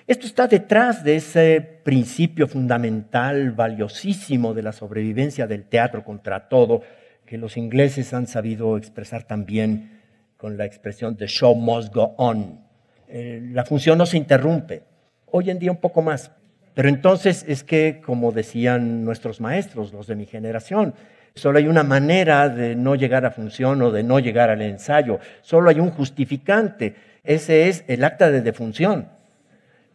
Esto 0.07 0.27
está 0.27 0.47
detrás 0.47 1.05
de 1.05 1.17
ese 1.17 1.61
principio 1.61 2.49
fundamental, 2.49 3.53
valiosísimo 3.53 4.55
de 4.55 4.63
la 4.63 4.73
sobrevivencia 4.73 5.47
del 5.47 5.65
teatro 5.65 6.05
contra 6.05 6.49
todo, 6.49 6.83
que 7.27 7.39
los 7.39 7.57
ingleses 7.57 8.15
han 8.15 8.27
sabido 8.27 8.77
expresar 8.77 9.25
también 9.25 10.01
con 10.37 10.57
la 10.57 10.65
expresión 10.65 11.17
the 11.17 11.27
show 11.27 11.55
must 11.55 11.95
go 11.95 12.15
on. 12.17 12.61
Eh, 13.09 13.41
la 13.53 13.65
función 13.65 13.99
no 13.99 14.07
se 14.07 14.17
interrumpe. 14.17 14.85
Hoy 15.27 15.51
en 15.51 15.59
día 15.59 15.71
un 15.71 15.81
poco 15.81 16.03
más. 16.03 16.31
Pero 16.77 16.91
entonces 16.91 17.43
es 17.49 17.65
que, 17.65 18.03
como 18.05 18.33
decían 18.33 19.03
nuestros 19.03 19.41
maestros, 19.41 19.95
los 19.95 20.07
de 20.07 20.15
mi 20.15 20.27
generación, 20.27 20.93
solo 21.35 21.57
hay 21.57 21.69
una 21.69 21.85
manera 21.85 22.51
de 22.51 22.77
no 22.77 22.97
llegar 22.97 23.25
a 23.25 23.31
función 23.31 23.81
o 23.81 23.91
de 23.91 24.03
no 24.03 24.19
llegar 24.19 24.51
al 24.51 24.61
ensayo. 24.61 25.19
Solo 25.41 25.71
hay 25.71 25.81
un 25.81 25.91
justificante. 25.91 26.95
Ese 27.25 27.71
es 27.71 27.83
el 27.89 28.05
acta 28.05 28.31
de 28.31 28.43
defunción. 28.43 29.09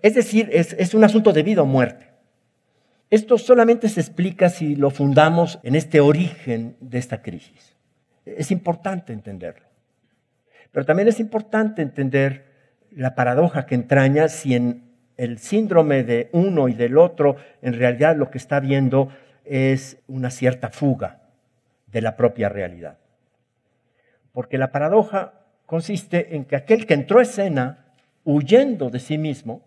Es 0.02 0.16
decir, 0.16 0.50
es, 0.52 0.96
un 0.96 1.04
asunto 1.04 1.34
de 1.34 1.44
vida 1.44 1.62
o 1.62 1.68
muerte. 1.68 2.08
Esto 3.12 3.38
solamente 3.38 3.88
se 3.88 4.00
explica 4.00 4.50
si 4.50 4.76
lo 4.76 4.90
fundamos 4.90 5.60
en 5.62 5.76
este 5.76 6.00
origen 6.00 6.78
de 6.80 6.98
esta 6.98 7.22
crisis. 7.22 7.76
Es 8.26 8.50
importante 8.50 9.14
entenderlo. 9.14 9.68
Pero 10.72 10.84
también 10.84 11.10
es 11.10 11.20
importante 11.20 11.84
entender 11.84 12.44
la 12.90 13.14
paradoja 13.14 13.68
que 13.68 13.76
entraña 13.76 14.30
si 14.30 14.56
en 14.56 14.91
el 15.22 15.38
síndrome 15.38 16.04
de 16.04 16.30
uno 16.32 16.68
y 16.68 16.74
del 16.74 16.98
otro 16.98 17.36
en 17.62 17.74
realidad 17.74 18.16
lo 18.16 18.32
que 18.32 18.40
está 18.40 18.60
viendo 18.60 19.10
es 19.46 20.00
una 20.08 20.32
cierta 20.32 20.70
fuga 20.70 21.22
de 21.86 22.02
la 22.02 22.16
propia 22.16 22.50
realidad. 22.50 22.98
Porque 24.32 24.58
la 24.58 24.72
paradoja 24.72 25.34
consiste 25.68 26.36
en 26.36 26.46
que 26.46 26.56
aquel 26.56 26.88
que 26.88 26.96
entró 26.96 27.20
a 27.20 27.22
escena 27.22 27.94
huyendo 28.24 28.90
de 28.90 28.98
sí 28.98 29.20
mismo, 29.20 29.62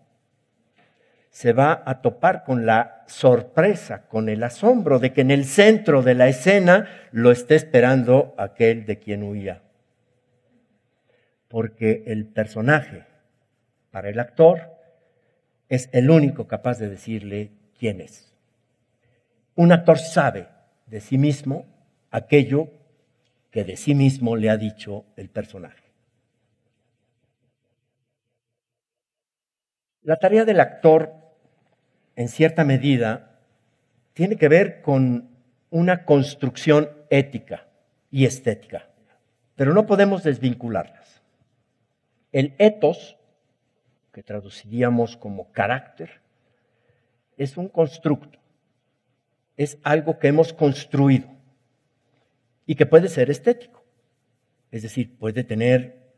se 1.29 1.53
va 1.53 1.83
a 1.85 2.01
topar 2.01 2.43
con 2.43 2.65
la 2.65 3.05
sorpresa, 3.07 4.07
con 4.09 4.27
el 4.27 4.43
asombro 4.43 4.99
de 4.99 5.13
que 5.13 5.21
en 5.21 5.31
el 5.31 5.45
centro 5.45 6.01
de 6.01 6.15
la 6.15 6.27
escena 6.27 6.89
lo 7.11 7.31
esté 7.31 7.55
esperando 7.55 8.35
aquel 8.37 8.85
de 8.85 8.99
quien 8.99 9.23
huía. 9.23 9.61
Porque 11.47 12.03
el 12.07 12.25
personaje, 12.25 13.05
para 13.91 14.09
el 14.09 14.19
actor, 14.19 14.74
es 15.69 15.89
el 15.91 16.09
único 16.09 16.47
capaz 16.47 16.79
de 16.79 16.89
decirle 16.89 17.51
quién 17.77 18.01
es. 18.01 18.33
Un 19.55 19.71
actor 19.71 19.97
sabe 19.97 20.47
de 20.87 21.01
sí 21.01 21.17
mismo 21.17 21.65
aquello 22.11 22.69
que 23.51 23.63
de 23.63 23.77
sí 23.77 23.95
mismo 23.95 24.35
le 24.35 24.49
ha 24.49 24.57
dicho 24.57 25.05
el 25.15 25.29
personaje. 25.29 25.83
La 30.03 30.17
tarea 30.17 30.45
del 30.45 30.59
actor 30.59 31.25
en 32.15 32.29
cierta 32.29 32.63
medida, 32.63 33.39
tiene 34.13 34.37
que 34.37 34.47
ver 34.47 34.81
con 34.81 35.29
una 35.69 36.05
construcción 36.05 36.89
ética 37.09 37.67
y 38.09 38.25
estética, 38.25 38.87
pero 39.55 39.73
no 39.73 39.85
podemos 39.85 40.23
desvincularlas. 40.23 41.21
El 42.31 42.53
etos, 42.57 43.17
que 44.15 44.23
traduciríamos 44.23 45.17
como 45.17 45.51
carácter, 45.51 46.21
es 47.35 47.57
un 47.57 47.67
constructo, 47.67 48.39
es 49.57 49.77
algo 49.83 50.19
que 50.19 50.29
hemos 50.29 50.53
construido 50.53 51.27
y 52.65 52.75
que 52.75 52.85
puede 52.85 53.09
ser 53.09 53.29
estético, 53.29 53.83
es 54.71 54.83
decir, 54.83 55.17
puede 55.17 55.43
tener 55.43 56.13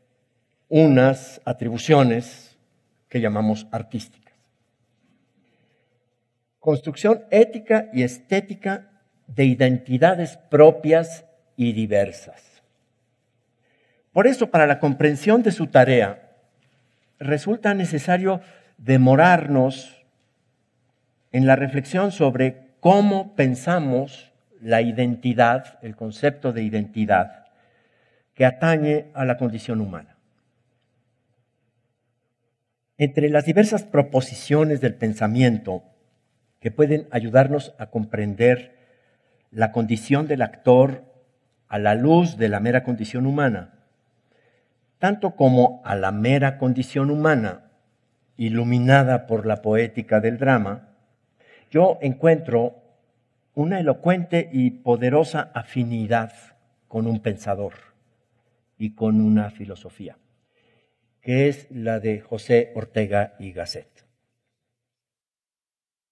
unas 0.68 1.40
atribuciones 1.44 2.56
que 3.08 3.20
llamamos 3.20 3.66
artísticas. 3.72 4.34
Construcción 6.60 7.24
ética 7.32 7.90
y 7.92 8.04
estética 8.04 8.92
de 9.26 9.44
identidades 9.44 10.36
propias 10.36 11.24
y 11.56 11.72
diversas. 11.72 12.62
Por 14.12 14.28
eso, 14.28 14.52
para 14.52 14.68
la 14.68 14.78
comprensión 14.78 15.42
de 15.42 15.50
su 15.50 15.66
tarea, 15.66 16.27
resulta 17.18 17.74
necesario 17.74 18.40
demorarnos 18.76 20.04
en 21.32 21.46
la 21.46 21.56
reflexión 21.56 22.12
sobre 22.12 22.68
cómo 22.80 23.34
pensamos 23.34 24.32
la 24.60 24.82
identidad, 24.82 25.78
el 25.82 25.96
concepto 25.96 26.52
de 26.52 26.62
identidad, 26.62 27.46
que 28.34 28.44
atañe 28.44 29.06
a 29.14 29.24
la 29.24 29.36
condición 29.36 29.80
humana. 29.80 30.16
Entre 32.96 33.28
las 33.28 33.44
diversas 33.44 33.84
proposiciones 33.84 34.80
del 34.80 34.94
pensamiento 34.94 35.84
que 36.60 36.70
pueden 36.70 37.06
ayudarnos 37.10 37.74
a 37.78 37.86
comprender 37.86 38.76
la 39.50 39.70
condición 39.70 40.26
del 40.26 40.42
actor 40.42 41.04
a 41.68 41.78
la 41.78 41.94
luz 41.94 42.36
de 42.36 42.48
la 42.48 42.60
mera 42.60 42.82
condición 42.82 43.26
humana, 43.26 43.77
tanto 44.98 45.36
como 45.36 45.80
a 45.84 45.94
la 45.94 46.12
mera 46.12 46.58
condición 46.58 47.10
humana 47.10 47.70
iluminada 48.36 49.26
por 49.26 49.46
la 49.46 49.62
poética 49.62 50.20
del 50.20 50.38
drama, 50.38 50.88
yo 51.70 51.98
encuentro 52.00 52.82
una 53.54 53.80
elocuente 53.80 54.48
y 54.52 54.70
poderosa 54.70 55.50
afinidad 55.54 56.32
con 56.86 57.06
un 57.06 57.20
pensador 57.20 57.74
y 58.78 58.94
con 58.94 59.20
una 59.20 59.50
filosofía. 59.50 60.16
que 61.20 61.48
es 61.48 61.66
la 61.70 62.00
de 62.00 62.20
José 62.20 62.72
Ortega 62.74 63.34
y 63.38 63.52
Gasset. 63.52 64.06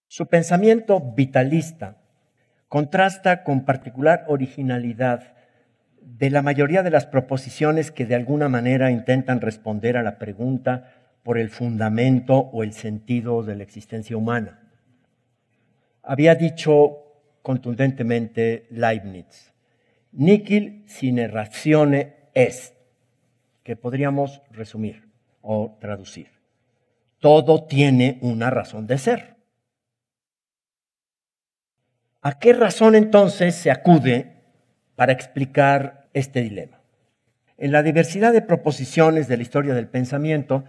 Su 0.08 0.26
pensamiento 0.26 1.00
vitalista 1.00 2.02
contrasta 2.68 3.44
con 3.44 3.64
particular 3.64 4.24
originalidad 4.28 5.35
de 6.06 6.30
la 6.30 6.40
mayoría 6.40 6.84
de 6.84 6.90
las 6.90 7.04
proposiciones 7.04 7.90
que 7.90 8.06
de 8.06 8.14
alguna 8.14 8.48
manera 8.48 8.92
intentan 8.92 9.40
responder 9.40 9.96
a 9.96 10.04
la 10.04 10.18
pregunta 10.18 10.92
por 11.24 11.36
el 11.36 11.50
fundamento 11.50 12.36
o 12.36 12.62
el 12.62 12.72
sentido 12.72 13.42
de 13.42 13.56
la 13.56 13.64
existencia 13.64 14.16
humana. 14.16 14.60
Había 16.04 16.36
dicho 16.36 16.98
contundentemente 17.42 18.68
Leibniz, 18.70 19.52
Nihil 20.12 20.84
sine 20.86 21.26
ratione 21.26 22.14
est, 22.34 22.76
que 23.64 23.74
podríamos 23.74 24.42
resumir 24.52 25.08
o 25.42 25.76
traducir. 25.80 26.28
Todo 27.18 27.64
tiene 27.64 28.18
una 28.22 28.48
razón 28.50 28.86
de 28.86 28.98
ser. 28.98 29.36
¿A 32.22 32.38
qué 32.38 32.52
razón 32.52 32.94
entonces 32.94 33.56
se 33.56 33.72
acude 33.72 34.35
para 34.96 35.12
explicar 35.12 36.08
este 36.12 36.42
dilema? 36.42 36.80
En 37.58 37.72
la 37.72 37.82
diversidad 37.82 38.32
de 38.32 38.42
proposiciones 38.42 39.28
de 39.28 39.36
la 39.36 39.42
historia 39.42 39.74
del 39.74 39.88
pensamiento, 39.88 40.64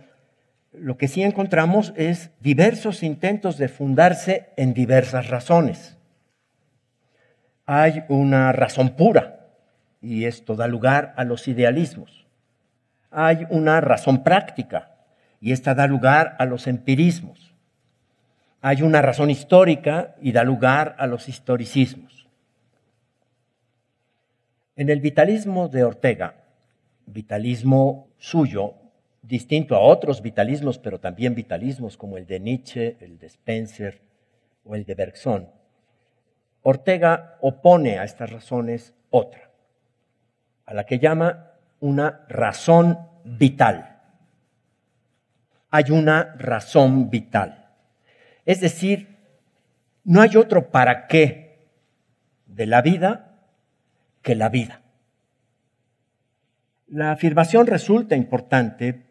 lo 0.71 0.97
que 0.97 1.07
sí 1.07 1.23
encontramos 1.23 1.93
es 1.95 2.29
diversos 2.39 3.03
intentos 3.03 3.57
de 3.57 3.67
fundarse 3.67 4.49
en 4.57 4.73
diversas 4.73 5.29
razones. 5.29 5.97
Hay 7.65 8.03
una 8.07 8.51
razón 8.51 8.95
pura, 8.95 9.47
y 10.01 10.25
esto 10.25 10.55
da 10.55 10.67
lugar 10.67 11.13
a 11.17 11.23
los 11.23 11.47
idealismos. 11.47 12.27
Hay 13.11 13.47
una 13.49 13.81
razón 13.81 14.23
práctica, 14.23 14.91
y 15.41 15.51
esta 15.51 15.75
da 15.75 15.87
lugar 15.87 16.35
a 16.39 16.45
los 16.45 16.67
empirismos. 16.67 17.53
Hay 18.61 18.81
una 18.81 19.01
razón 19.01 19.29
histórica 19.29 20.15
y 20.21 20.31
da 20.31 20.43
lugar 20.43 20.95
a 20.97 21.07
los 21.07 21.29
historicismos. 21.29 22.26
En 24.77 24.91
el 24.91 25.01
vitalismo 25.01 25.69
de 25.69 25.83
Ortega, 25.83 26.35
vitalismo 27.07 28.09
suyo, 28.19 28.75
distinto 29.23 29.75
a 29.75 29.79
otros 29.79 30.21
vitalismos, 30.21 30.77
pero 30.77 30.99
también 30.99 31.33
vitalismos 31.33 31.97
como 31.97 32.15
el 32.15 32.27
de 32.27 32.39
Nietzsche, 32.39 32.95
el 33.01 33.17
de 33.17 33.25
Spencer 33.25 33.99
o 34.63 34.75
el 34.75 34.85
de 34.85 34.93
Bergson, 34.93 35.49
Ortega 36.61 37.37
opone 37.41 37.97
a 37.97 38.03
estas 38.03 38.31
razones 38.31 38.93
otra, 39.09 39.49
a 40.67 40.75
la 40.75 40.85
que 40.85 40.99
llama 40.99 41.53
una 41.79 42.25
razón 42.29 42.99
vital. 43.23 43.99
Hay 45.71 45.85
una 45.89 46.35
razón 46.37 47.09
vital. 47.09 47.65
Es 48.45 48.61
decir, 48.61 49.17
no 50.03 50.21
hay 50.21 50.37
otro 50.37 50.69
para 50.69 51.07
qué 51.07 51.67
de 52.45 52.67
la 52.67 52.83
vida 52.83 53.27
que 54.27 54.35
la 54.35 54.49
vida. 54.49 54.81
La 56.89 57.13
afirmación 57.13 57.65
resulta 57.65 58.17
importante 58.17 59.05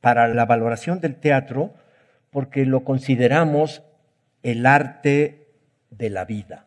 para 0.00 0.28
la 0.28 0.46
valoración 0.46 0.98
del 0.98 1.16
teatro 1.16 1.74
porque 2.30 2.64
lo 2.64 2.82
consideramos 2.82 3.82
el 4.42 4.64
arte 4.64 5.46
de 5.90 6.08
la 6.08 6.24
vida. 6.24 6.64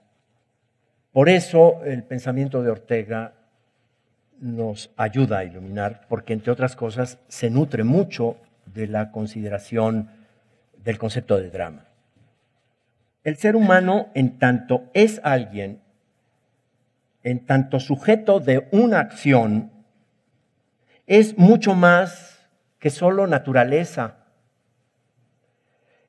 Por 1.14 1.30
eso 1.30 1.84
el 1.84 2.04
pensamiento 2.04 2.62
de 2.62 2.70
Ortega 2.70 3.34
nos 4.40 4.92
ayuda 4.98 5.40
a 5.40 5.44
iluminar, 5.44 6.06
porque 6.08 6.34
entre 6.34 6.52
otras 6.52 6.76
cosas 6.76 7.18
se 7.28 7.50
nutre 7.50 7.84
mucho 7.84 8.38
de 8.68 8.86
la 8.86 9.10
consideración 9.10 10.12
del 10.78 11.00
concepto 11.00 11.38
de 11.38 11.50
drama. 11.50 11.86
El 13.24 13.38
ser 13.38 13.56
humano, 13.56 14.10
en 14.14 14.38
tanto 14.38 14.92
es 14.94 15.20
alguien, 15.24 15.80
en 17.26 17.44
tanto 17.44 17.80
sujeto 17.80 18.40
de 18.40 18.68
una 18.72 19.00
acción, 19.00 19.72
es 21.08 21.38
mucho 21.40 21.74
más 21.74 22.48
que 22.78 22.92
solo 22.92 23.26
naturaleza. 23.26 24.18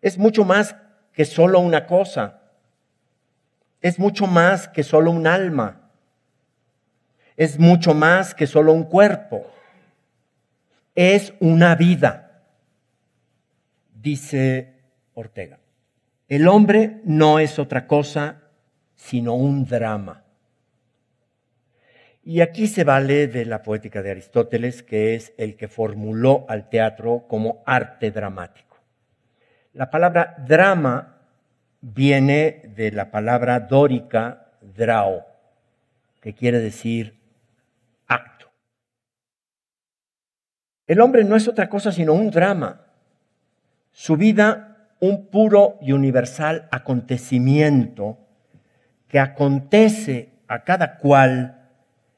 Es 0.02 0.18
mucho 0.18 0.44
más 0.44 0.76
que 1.14 1.24
solo 1.24 1.58
una 1.60 1.86
cosa. 1.86 2.42
Es 3.80 3.98
mucho 3.98 4.26
más 4.26 4.68
que 4.68 4.82
solo 4.82 5.10
un 5.10 5.26
alma. 5.26 5.90
Es 7.38 7.58
mucho 7.58 7.94
más 7.94 8.34
que 8.34 8.46
solo 8.46 8.74
un 8.74 8.84
cuerpo. 8.84 9.50
Es 10.94 11.32
una 11.40 11.76
vida, 11.76 12.44
dice 13.94 14.82
Ortega. 15.14 15.60
El 16.28 16.46
hombre 16.46 17.00
no 17.04 17.38
es 17.38 17.58
otra 17.58 17.86
cosa 17.86 18.42
sino 18.94 19.34
un 19.34 19.64
drama. 19.64 20.25
Y 22.28 22.40
aquí 22.40 22.66
se 22.66 22.82
vale 22.82 23.28
de 23.28 23.44
la 23.44 23.62
poética 23.62 24.02
de 24.02 24.10
Aristóteles, 24.10 24.82
que 24.82 25.14
es 25.14 25.32
el 25.38 25.56
que 25.56 25.68
formuló 25.68 26.44
al 26.48 26.68
teatro 26.68 27.24
como 27.28 27.62
arte 27.64 28.10
dramático. 28.10 28.78
La 29.72 29.90
palabra 29.90 30.34
drama 30.44 31.18
viene 31.80 32.72
de 32.74 32.90
la 32.90 33.12
palabra 33.12 33.60
dórica 33.60 34.48
drao, 34.60 35.24
que 36.20 36.34
quiere 36.34 36.58
decir 36.58 37.16
acto. 38.08 38.50
El 40.88 41.02
hombre 41.02 41.22
no 41.22 41.36
es 41.36 41.46
otra 41.46 41.68
cosa 41.68 41.92
sino 41.92 42.12
un 42.12 42.32
drama. 42.32 42.86
Su 43.92 44.16
vida, 44.16 44.88
un 44.98 45.28
puro 45.28 45.78
y 45.80 45.92
universal 45.92 46.66
acontecimiento 46.72 48.18
que 49.06 49.20
acontece 49.20 50.40
a 50.48 50.64
cada 50.64 50.98
cual 50.98 51.55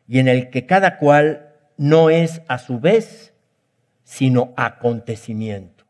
y 0.09 0.19
en 0.19 0.27
el 0.27 0.51
que 0.51 0.67
cada 0.67 0.99
cual 0.99 1.55
no 1.77 2.09
es 2.11 2.41
a 2.49 2.59
su 2.59 2.81
vez, 2.81 3.35
sino 4.03 4.55
acontecimiento. 4.57 5.85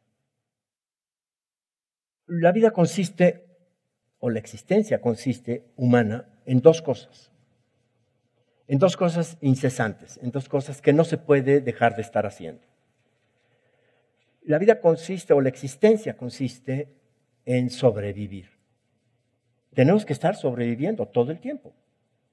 La 2.26 2.52
vida 2.52 2.72
consiste, 2.72 3.46
o 4.18 4.28
la 4.28 4.40
existencia 4.40 5.00
consiste 5.00 5.64
humana, 5.76 6.28
en 6.44 6.61
dos 6.61 6.83
cosas. 6.83 7.31
En 8.66 8.78
dos 8.78 8.96
cosas 8.96 9.38
incesantes, 9.40 10.18
en 10.20 10.31
dos 10.33 10.48
cosas 10.48 10.83
que 10.83 10.92
no 10.92 11.04
se 11.04 11.16
puede 11.16 11.61
dejar 11.61 11.94
de 11.94 12.02
estar 12.02 12.26
haciendo. 12.26 12.66
La 14.42 14.59
vida 14.59 14.81
consiste, 14.81 15.33
o 15.33 15.40
la 15.40 15.48
existencia 15.48 16.16
consiste, 16.16 16.96
en 17.46 17.70
sobrevivir. 17.70 18.50
Tenemos 19.74 20.04
que 20.04 20.12
estar 20.12 20.35
sobreviviendo 20.35 21.07
todo 21.07 21.31
el 21.31 21.38
tiempo. 21.38 21.72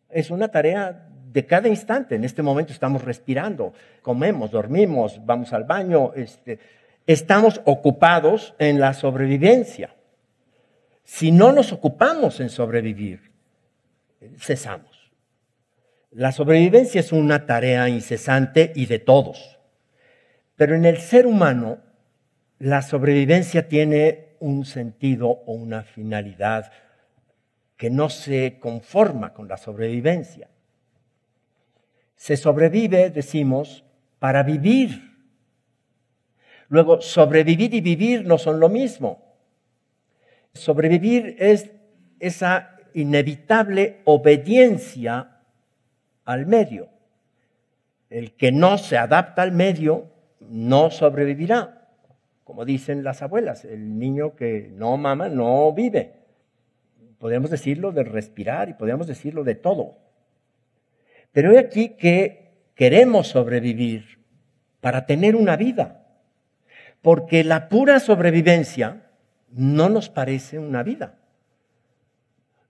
Es 0.10 0.32
una 0.32 0.50
tarea 0.50 1.10
de 1.36 1.46
cada 1.46 1.68
instante. 1.68 2.16
En 2.16 2.24
este 2.24 2.42
momento 2.42 2.72
estamos 2.72 3.04
respirando, 3.04 3.74
comemos, 4.02 4.52
dormimos, 4.52 5.20
vamos 5.26 5.52
al 5.52 5.66
baño, 5.66 6.14
este, 6.16 6.60
estamos 7.06 7.62
ocupados 7.66 8.56
en 8.58 8.80
la 8.80 8.94
sobrevivencia. 8.94 9.94
Si 11.04 11.34
no 11.34 11.52
nos 11.52 11.74
ocupamos 11.74 12.40
en 12.40 12.50
sobrevivir, 12.50 13.34
cesamos. 14.38 15.12
La 16.12 16.32
sobrevivencia 16.32 17.02
es 17.02 17.12
una 17.12 17.46
tarea 17.46 17.90
incesante 17.90 18.72
y 18.74 18.86
de 18.86 19.00
todos. 19.00 19.60
Pero 20.56 20.74
en 20.74 20.86
el 20.86 21.00
ser 21.00 21.28
humano, 21.28 21.80
la 22.60 22.82
sobrevivencia 22.82 23.68
tiene 23.68 24.38
un 24.40 24.64
sentido 24.64 25.28
o 25.28 25.52
una 25.52 25.84
finalidad 25.84 26.72
que 27.76 27.90
no 27.90 28.10
se 28.10 28.58
conforma 28.58 29.34
con 29.34 29.50
la 29.50 29.58
sobrevivencia. 29.58 30.48
Se 32.16 32.38
sobrevive, 32.38 33.10
decimos, 33.10 33.86
para 34.20 34.44
vivir. 34.44 35.16
Luego, 36.68 37.02
sobrevivir 37.02 37.74
y 37.74 37.82
vivir 37.82 38.26
no 38.26 38.38
son 38.38 38.60
lo 38.60 38.70
mismo. 38.70 39.24
Sobrevivir 40.54 41.36
es 41.40 41.72
esa 42.20 42.78
inevitable 42.94 44.02
obediencia 44.06 45.42
al 46.24 46.46
medio. 46.46 46.90
El 48.10 48.36
que 48.36 48.52
no 48.52 48.78
se 48.78 48.98
adapta 48.98 49.42
al 49.42 49.52
medio 49.52 50.10
no 50.40 50.90
sobrevivirá. 50.90 51.90
Como 52.44 52.64
dicen 52.64 53.04
las 53.04 53.22
abuelas, 53.22 53.66
el 53.66 53.98
niño 54.00 54.36
que 54.36 54.72
no 54.74 54.98
mama 54.98 55.30
no 55.30 55.74
vive. 55.74 56.14
Podemos 57.18 57.50
decirlo 57.50 57.92
de 57.92 58.04
respirar 58.04 58.70
y 58.70 58.74
podemos 58.74 59.08
decirlo 59.08 59.44
de 59.44 59.56
todo. 59.56 60.05
Pero 61.36 61.52
he 61.52 61.60
aquí 61.60 61.90
que 61.90 62.70
queremos 62.76 63.28
sobrevivir 63.28 64.20
para 64.80 65.06
tener 65.06 65.36
una 65.36 65.58
vida, 65.58 66.08
porque 67.02 67.44
la 67.44 67.68
pura 67.68 68.00
sobrevivencia 68.00 69.02
no 69.52 69.90
nos 69.90 70.08
parece 70.08 70.60
una 70.60 70.82
vida. 70.82 71.16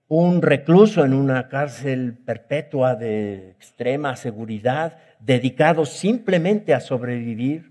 Un 0.08 0.42
recluso 0.42 1.04
en 1.04 1.12
una 1.14 1.48
cárcel 1.48 2.14
perpetua 2.14 2.96
de 2.96 3.50
extrema 3.50 4.16
seguridad, 4.16 4.98
dedicado 5.20 5.86
simplemente 5.86 6.74
a 6.74 6.80
sobrevivir, 6.80 7.70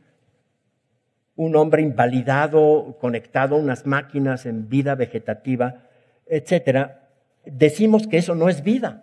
un 1.36 1.58
hombre 1.58 1.81
invalidado, 1.81 2.97
conectado 3.01 3.58
a 3.58 3.60
unas 3.60 3.86
máquinas 3.86 4.45
en 4.45 4.69
vida 4.69 4.95
vegetativa, 4.95 5.89
etcétera, 6.25 7.10
decimos 7.43 8.08
que 8.08 8.19
eso 8.19 8.34
no 8.34 8.47
es 8.47 8.63
vida. 8.63 9.01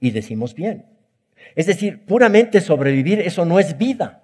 Y 0.00 0.10
decimos 0.10 0.54
bien. 0.54 0.86
Es 1.54 1.66
decir, 1.66 2.04
puramente 2.04 2.60
sobrevivir, 2.60 3.20
eso 3.20 3.44
no 3.44 3.58
es 3.58 3.76
vida. 3.78 4.22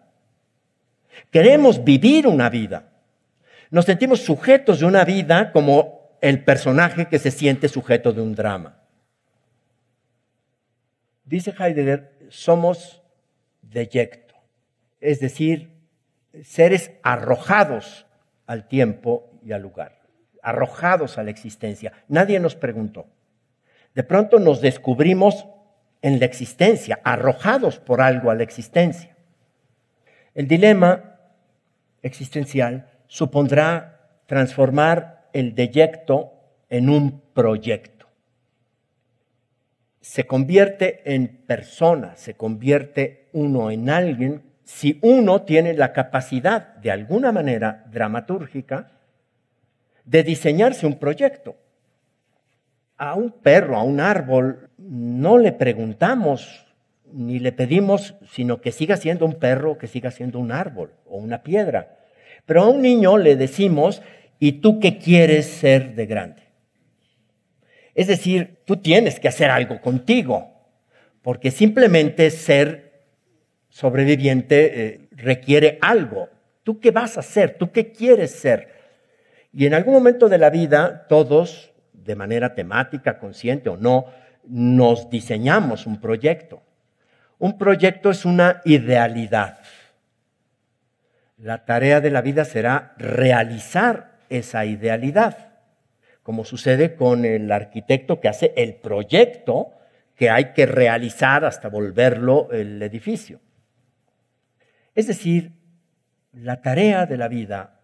Queremos 1.30 1.84
vivir 1.84 2.26
una 2.26 2.50
vida. 2.50 2.90
Nos 3.70 3.86
sentimos 3.86 4.20
sujetos 4.20 4.80
de 4.80 4.86
una 4.86 5.04
vida 5.04 5.52
como 5.52 6.16
el 6.20 6.44
personaje 6.44 7.06
que 7.06 7.18
se 7.18 7.30
siente 7.30 7.68
sujeto 7.68 8.12
de 8.12 8.20
un 8.20 8.34
drama. 8.34 8.78
Dice 11.24 11.54
Heidegger, 11.58 12.12
somos 12.28 13.02
deyecto, 13.62 14.34
es 15.00 15.20
decir, 15.20 15.70
seres 16.42 16.92
arrojados 17.02 18.06
al 18.46 18.68
tiempo 18.68 19.30
y 19.42 19.52
al 19.52 19.62
lugar, 19.62 20.02
arrojados 20.42 21.16
a 21.16 21.22
la 21.22 21.30
existencia. 21.30 21.92
Nadie 22.08 22.38
nos 22.40 22.54
preguntó. 22.54 23.06
De 23.94 24.02
pronto 24.02 24.38
nos 24.38 24.60
descubrimos 24.60 25.46
en 26.02 26.18
la 26.18 26.26
existencia, 26.26 27.00
arrojados 27.04 27.78
por 27.78 28.00
algo 28.00 28.30
a 28.30 28.34
la 28.34 28.42
existencia. 28.42 29.16
El 30.34 30.48
dilema 30.48 31.20
existencial 32.02 32.90
supondrá 33.06 34.20
transformar 34.26 35.28
el 35.32 35.54
deyecto 35.54 36.32
en 36.68 36.90
un 36.90 37.20
proyecto. 37.32 38.06
Se 40.00 40.24
convierte 40.24 41.14
en 41.14 41.28
persona, 41.28 42.16
se 42.16 42.34
convierte 42.34 43.28
uno 43.32 43.70
en 43.70 43.88
alguien 43.88 44.42
si 44.64 44.98
uno 45.02 45.42
tiene 45.42 45.74
la 45.74 45.92
capacidad, 45.92 46.74
de 46.76 46.90
alguna 46.90 47.30
manera 47.30 47.84
dramatúrgica, 47.90 48.90
de 50.04 50.22
diseñarse 50.22 50.86
un 50.86 50.98
proyecto. 50.98 51.56
A 53.02 53.16
un 53.16 53.32
perro, 53.32 53.76
a 53.76 53.82
un 53.82 53.98
árbol, 53.98 54.70
no 54.78 55.36
le 55.36 55.50
preguntamos 55.50 56.64
ni 57.12 57.40
le 57.40 57.50
pedimos, 57.50 58.14
sino 58.30 58.60
que 58.60 58.70
siga 58.70 58.96
siendo 58.96 59.26
un 59.26 59.40
perro, 59.40 59.76
que 59.76 59.88
siga 59.88 60.12
siendo 60.12 60.38
un 60.38 60.52
árbol 60.52 60.92
o 61.04 61.16
una 61.16 61.42
piedra. 61.42 61.98
Pero 62.46 62.62
a 62.62 62.68
un 62.68 62.80
niño 62.80 63.18
le 63.18 63.34
decimos, 63.34 64.02
¿y 64.38 64.60
tú 64.60 64.78
qué 64.78 64.98
quieres 64.98 65.46
ser 65.46 65.96
de 65.96 66.06
grande? 66.06 66.42
Es 67.96 68.06
decir, 68.06 68.58
tú 68.66 68.76
tienes 68.76 69.18
que 69.18 69.26
hacer 69.26 69.50
algo 69.50 69.80
contigo, 69.80 70.52
porque 71.22 71.50
simplemente 71.50 72.30
ser 72.30 73.02
sobreviviente 73.68 74.86
eh, 74.86 75.08
requiere 75.10 75.76
algo. 75.80 76.28
¿Tú 76.62 76.78
qué 76.78 76.92
vas 76.92 77.16
a 77.16 77.20
hacer? 77.20 77.56
¿Tú 77.58 77.72
qué 77.72 77.90
quieres 77.90 78.30
ser? 78.30 78.68
Y 79.52 79.66
en 79.66 79.74
algún 79.74 79.92
momento 79.92 80.28
de 80.28 80.38
la 80.38 80.50
vida, 80.50 81.08
todos, 81.08 81.71
de 82.04 82.16
manera 82.16 82.54
temática, 82.54 83.18
consciente 83.18 83.68
o 83.68 83.76
no, 83.76 84.06
nos 84.44 85.10
diseñamos 85.10 85.86
un 85.86 86.00
proyecto. 86.00 86.62
Un 87.38 87.58
proyecto 87.58 88.10
es 88.10 88.24
una 88.24 88.60
idealidad. 88.64 89.58
La 91.38 91.64
tarea 91.64 92.00
de 92.00 92.10
la 92.10 92.20
vida 92.20 92.44
será 92.44 92.94
realizar 92.98 94.18
esa 94.28 94.64
idealidad, 94.64 95.50
como 96.22 96.44
sucede 96.44 96.94
con 96.94 97.24
el 97.24 97.50
arquitecto 97.50 98.20
que 98.20 98.28
hace 98.28 98.52
el 98.56 98.74
proyecto 98.76 99.72
que 100.14 100.30
hay 100.30 100.52
que 100.52 100.66
realizar 100.66 101.44
hasta 101.44 101.68
volverlo 101.68 102.48
el 102.52 102.80
edificio. 102.80 103.40
Es 104.94 105.06
decir, 105.06 105.52
la 106.32 106.62
tarea 106.62 107.06
de 107.06 107.16
la 107.16 107.28
vida 107.28 107.80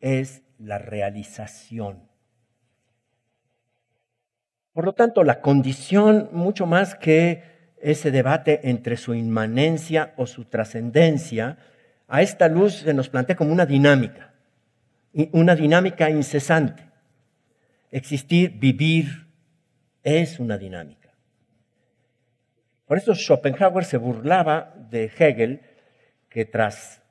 es 0.00 0.42
la 0.58 0.78
realización. 0.78 2.11
Por 4.72 4.84
lo 4.84 4.94
tanto, 4.94 5.22
la 5.22 5.40
condición, 5.40 6.30
mucho 6.32 6.66
más 6.66 6.94
que 6.94 7.44
ese 7.80 8.10
debate 8.10 8.60
entre 8.70 8.96
su 8.96 9.14
inmanencia 9.14 10.14
o 10.16 10.26
su 10.26 10.44
trascendencia, 10.44 11.58
a 12.08 12.22
esta 12.22 12.48
luz 12.48 12.76
se 12.76 12.94
nos 12.94 13.08
plantea 13.08 13.36
como 13.36 13.52
una 13.52 13.66
dinámica, 13.66 14.32
una 15.32 15.54
dinámica 15.54 16.08
incesante. 16.08 16.84
Existir, 17.90 18.58
vivir, 18.58 19.26
es 20.02 20.40
una 20.40 20.56
dinámica. 20.56 21.10
Por 22.86 22.98
eso 22.98 23.14
Schopenhauer 23.14 23.84
se 23.84 23.96
burlaba 23.96 24.74
de 24.90 25.04
Hegel 25.04 25.62
que 26.28 26.44
tras 26.44 27.02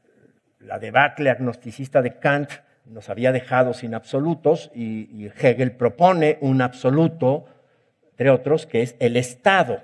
la 0.60 0.80
debacle 0.80 1.30
agnosticista 1.30 2.02
de 2.02 2.19
Kant 2.19 2.52
nos 2.86 3.10
había 3.10 3.32
dejado 3.32 3.74
sin 3.74 3.94
absolutos 3.94 4.72
y, 4.74 5.28
Hegel 5.28 5.74
propone 5.74 6.38
un 6.41 6.62
absoluto, 6.62 7.46
entre 8.12 8.30
otros, 8.30 8.65
que 8.65 8.82
es 8.82 8.96
el 9.00 9.17
Estado. 9.17 9.82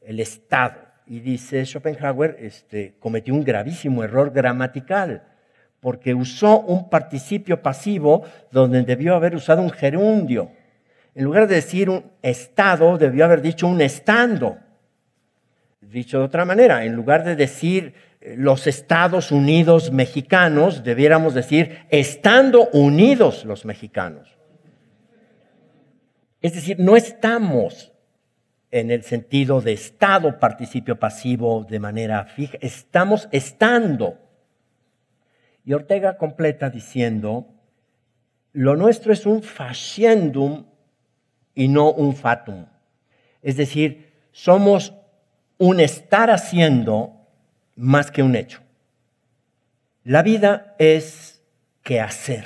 El 0.00 0.20
Estado. 0.20 0.76
Y 1.06 1.20
dice 1.20 1.64
Schopenhauer, 1.64 2.36
este, 2.40 2.94
cometió 2.98 3.34
un 3.34 3.44
gravísimo 3.44 4.02
error 4.02 4.32
gramatical, 4.32 5.22
porque 5.80 6.14
usó 6.14 6.60
un 6.60 6.90
participio 6.90 7.62
pasivo 7.62 8.24
donde 8.50 8.82
debió 8.82 9.14
haber 9.14 9.34
usado 9.34 9.62
un 9.62 9.70
gerundio. 9.70 10.50
En 11.14 11.24
lugar 11.24 11.46
de 11.46 11.56
decir 11.56 11.88
un 11.88 12.10
Estado, 12.22 12.98
debió 12.98 13.24
haber 13.24 13.40
dicho 13.40 13.66
un 13.66 13.80
estando. 13.80 14.58
Dicho 15.80 16.18
de 16.18 16.24
otra 16.24 16.44
manera, 16.44 16.84
en 16.84 16.94
lugar 16.94 17.22
de 17.22 17.36
decir 17.36 17.94
los 18.20 18.66
Estados 18.66 19.30
Unidos 19.30 19.92
mexicanos, 19.92 20.82
debiéramos 20.82 21.34
decir, 21.34 21.86
estando 21.90 22.68
unidos 22.72 23.44
los 23.44 23.64
mexicanos. 23.64 24.36
Es 26.40 26.54
decir, 26.54 26.78
no 26.78 26.96
estamos 26.96 27.92
en 28.70 28.90
el 28.90 29.02
sentido 29.02 29.60
de 29.60 29.72
Estado 29.72 30.38
participio 30.38 30.98
pasivo 30.98 31.64
de 31.68 31.80
manera 31.80 32.24
fija, 32.24 32.58
estamos 32.60 33.28
estando. 33.32 34.18
Y 35.64 35.72
Ortega 35.72 36.16
completa 36.16 36.70
diciendo, 36.70 37.48
lo 38.52 38.76
nuestro 38.76 39.12
es 39.12 39.26
un 39.26 39.42
faciendum 39.42 40.66
y 41.54 41.68
no 41.68 41.90
un 41.92 42.14
fatum. 42.14 42.66
Es 43.42 43.56
decir, 43.56 44.12
somos 44.32 44.94
un 45.58 45.80
estar 45.80 46.30
haciendo 46.30 47.15
más 47.76 48.10
que 48.10 48.22
un 48.22 48.34
hecho. 48.34 48.60
La 50.02 50.22
vida 50.22 50.74
es 50.78 51.42
que 51.82 52.00
hacer. 52.00 52.44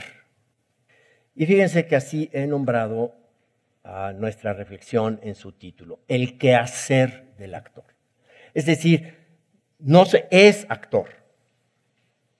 Y 1.34 1.46
fíjense 1.46 1.86
que 1.86 1.96
así 1.96 2.28
he 2.32 2.46
nombrado 2.46 3.14
a 3.82 4.12
nuestra 4.12 4.52
reflexión 4.52 5.18
en 5.22 5.34
su 5.34 5.52
título, 5.52 6.00
el 6.06 6.36
quehacer 6.36 7.32
del 7.38 7.54
actor. 7.54 7.84
Es 8.52 8.66
decir, 8.66 9.16
no 9.78 10.04
se 10.04 10.26
es 10.30 10.66
actor, 10.68 11.08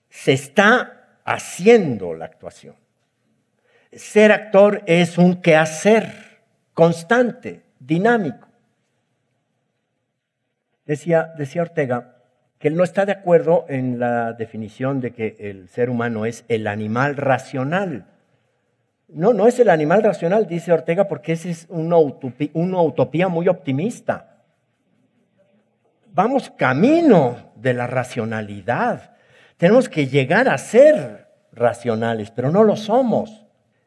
se 0.09 0.33
está 0.33 1.19
haciendo 1.25 2.13
la 2.13 2.25
actuación. 2.25 2.75
Ser 3.91 4.31
actor 4.31 4.83
es 4.85 5.17
un 5.17 5.41
quehacer 5.41 6.41
constante, 6.73 7.63
dinámico. 7.79 8.47
Decía, 10.85 11.33
decía 11.37 11.63
Ortega, 11.63 12.20
que 12.61 12.67
él 12.67 12.75
no 12.75 12.83
está 12.83 13.07
de 13.07 13.11
acuerdo 13.11 13.65
en 13.69 13.97
la 13.97 14.33
definición 14.33 15.01
de 15.01 15.13
que 15.13 15.35
el 15.39 15.67
ser 15.67 15.89
humano 15.89 16.27
es 16.27 16.45
el 16.47 16.67
animal 16.67 17.17
racional. 17.17 18.05
No, 19.07 19.33
no 19.33 19.47
es 19.47 19.59
el 19.59 19.67
animal 19.67 20.03
racional, 20.03 20.45
dice 20.45 20.71
Ortega, 20.71 21.07
porque 21.07 21.33
esa 21.33 21.49
es 21.49 21.65
una 21.69 21.97
utopía, 21.97 23.27
muy 23.29 23.47
optimista. 23.47 24.43
Vamos 26.13 26.51
camino 26.51 27.51
de 27.55 27.73
la 27.73 27.87
racionalidad. 27.87 29.15
Tenemos 29.57 29.89
que 29.89 30.05
llegar 30.05 30.47
a 30.47 30.59
ser 30.59 31.29
racionales, 31.51 32.29
pero 32.29 32.51
no 32.51 32.63
lo 32.63 32.75
somos. 32.77 33.43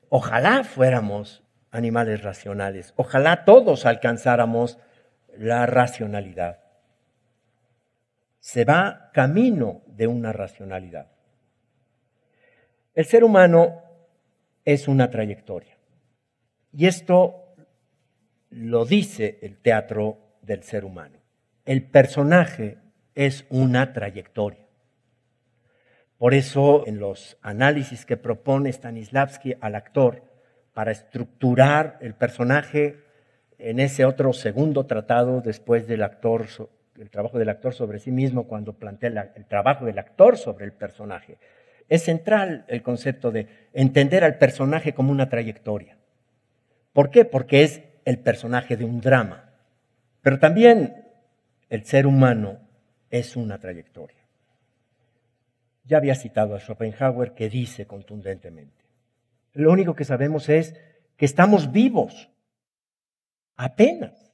Ojalá 0.09 0.65
fuéramos 0.65 1.45
animales 1.71 2.25
racionales. 2.25 2.93
Ojalá 2.97 3.45
todos 3.45 3.87
alcanzáramos 3.87 4.79
la 5.39 5.65
racionalidad 5.67 6.64
se 8.45 8.67
va 8.67 9.11
camino 9.15 9.81
de 9.87 10.07
una 10.07 10.31
racionalidad. 10.31 11.07
El 12.95 13.07
ser 13.07 13.25
humano 13.25 13.81
es 14.67 14.87
una 14.87 15.09
trayectoria. 15.09 15.79
Y 16.71 16.85
esto 16.85 17.55
lo 18.51 18.85
dice 18.85 19.39
el 19.41 19.57
teatro 19.57 20.19
del 20.43 20.63
ser 20.63 20.85
humano. 20.85 21.21
El 21.65 21.85
personaje 21.85 22.77
es 23.15 23.47
una 23.49 23.95
trayectoria. 23.95 24.67
Por 26.19 26.35
eso 26.35 26.87
en 26.87 26.99
los 26.99 27.39
análisis 27.41 28.05
que 28.05 28.19
propone 28.19 28.71
Stanislavski 28.71 29.55
al 29.59 29.75
actor 29.75 30.23
para 30.75 30.93
estructurar 30.93 31.97
el 32.03 32.13
personaje 32.13 32.99
en 33.57 33.81
ese 33.81 34.05
otro 34.05 34.35
segundo 34.35 34.85
tratado 34.85 35.41
después 35.41 35.87
del 35.87 36.03
actor 36.03 36.47
el 36.99 37.11
trabajo 37.11 37.39
del 37.39 37.49
actor 37.49 37.75
sobre 37.75 37.99
sí 37.99 38.11
mismo 38.11 38.47
cuando 38.47 38.75
plantea 38.75 39.33
el 39.35 39.47
trabajo 39.47 39.85
del 39.85 39.99
actor 39.99 40.39
sobre 40.39 40.65
el 40.65 40.73
personaje. 40.73 41.39
Es 41.89 42.05
central 42.05 42.65
el 42.69 42.83
concepto 42.83 43.31
de 43.31 43.49
entender 43.73 44.25
al 44.25 44.39
personaje 44.39 44.95
como 44.95 45.13
una 45.13 45.29
trayectoria. 45.29 45.99
¿Por 46.93 47.11
qué? 47.11 47.25
Porque 47.25 47.63
es 47.63 47.83
el 48.05 48.19
personaje 48.19 48.77
de 48.77 48.85
un 48.85 49.01
drama. 49.01 49.51
Pero 50.23 50.39
también 50.39 51.05
el 51.69 51.85
ser 51.85 52.07
humano 52.07 52.61
es 53.11 53.37
una 53.37 53.59
trayectoria. 53.59 54.25
Ya 55.85 55.99
había 55.99 56.15
citado 56.15 56.55
a 56.55 56.61
Schopenhauer 56.61 57.35
que 57.35 57.51
dice 57.51 57.87
contundentemente, 57.87 58.85
lo 59.53 59.71
único 59.71 59.95
que 59.95 60.05
sabemos 60.05 60.49
es 60.49 60.75
que 61.17 61.27
estamos 61.27 61.71
vivos, 61.71 62.31
apenas, 63.57 64.33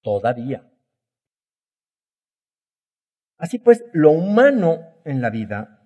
todavía. 0.00 0.69
Así 3.40 3.58
pues, 3.58 3.84
lo 3.92 4.10
humano 4.10 4.82
en 5.04 5.22
la 5.22 5.30
vida 5.30 5.80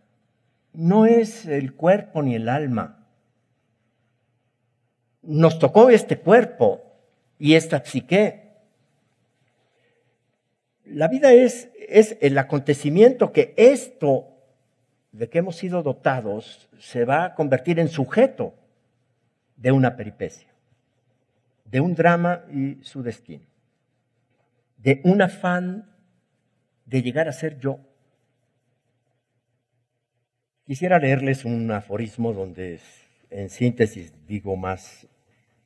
no 0.73 1.07
es 1.07 1.47
el 1.47 1.75
cuerpo 1.75 2.21
ni 2.21 2.35
el 2.35 2.49
alma. 2.49 3.07
Nos 5.23 5.61
tocó 5.61 5.89
este 5.89 6.19
cuerpo 6.19 6.83
y 7.39 7.55
esta 7.55 7.83
psique. 7.85 8.51
La 10.85 11.07
vida 11.07 11.33
es, 11.33 11.71
es 11.89 12.19
el 12.21 12.37
acontecimiento 12.39 13.33
que 13.33 13.55
esto 13.57 14.27
de 15.13 15.31
que 15.31 15.39
hemos 15.39 15.55
sido 15.55 15.85
dotados 15.85 16.69
se 16.81 17.05
va 17.05 17.25
a 17.25 17.35
convertir 17.37 17.79
en 17.79 17.89
sujeto 17.89 18.53
de 19.57 19.71
una 19.71 19.95
peripecia, 19.95 20.49
de 21.67 21.81
un 21.81 21.95
drama 21.95 22.43
y 22.53 22.83
su 22.83 23.05
destino, 23.05 23.47
de 24.79 25.01
un 25.05 25.23
afán 25.23 25.94
de 26.87 27.03
llegar 27.03 27.29
a 27.29 27.33
ser 27.33 27.59
yo. 27.59 27.79
Quisiera 30.65 30.99
leerles 30.99 31.45
un 31.45 31.71
aforismo 31.71 32.33
donde 32.33 32.81
en 33.31 33.51
síntesis 33.51 34.13
digo 34.27 34.57
más 34.57 35.07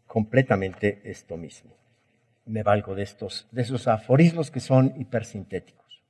completamente 0.07 1.01
esto 1.05 1.37
mismo. 1.37 1.77
Me 2.47 2.63
valgo 2.63 2.95
de 2.95 3.03
estos 3.03 3.47
de 3.53 3.63
esos 3.63 3.87
aforismos 3.89 4.51
que 4.51 4.61
son 4.61 4.95
hipersintéticos. 4.97 6.03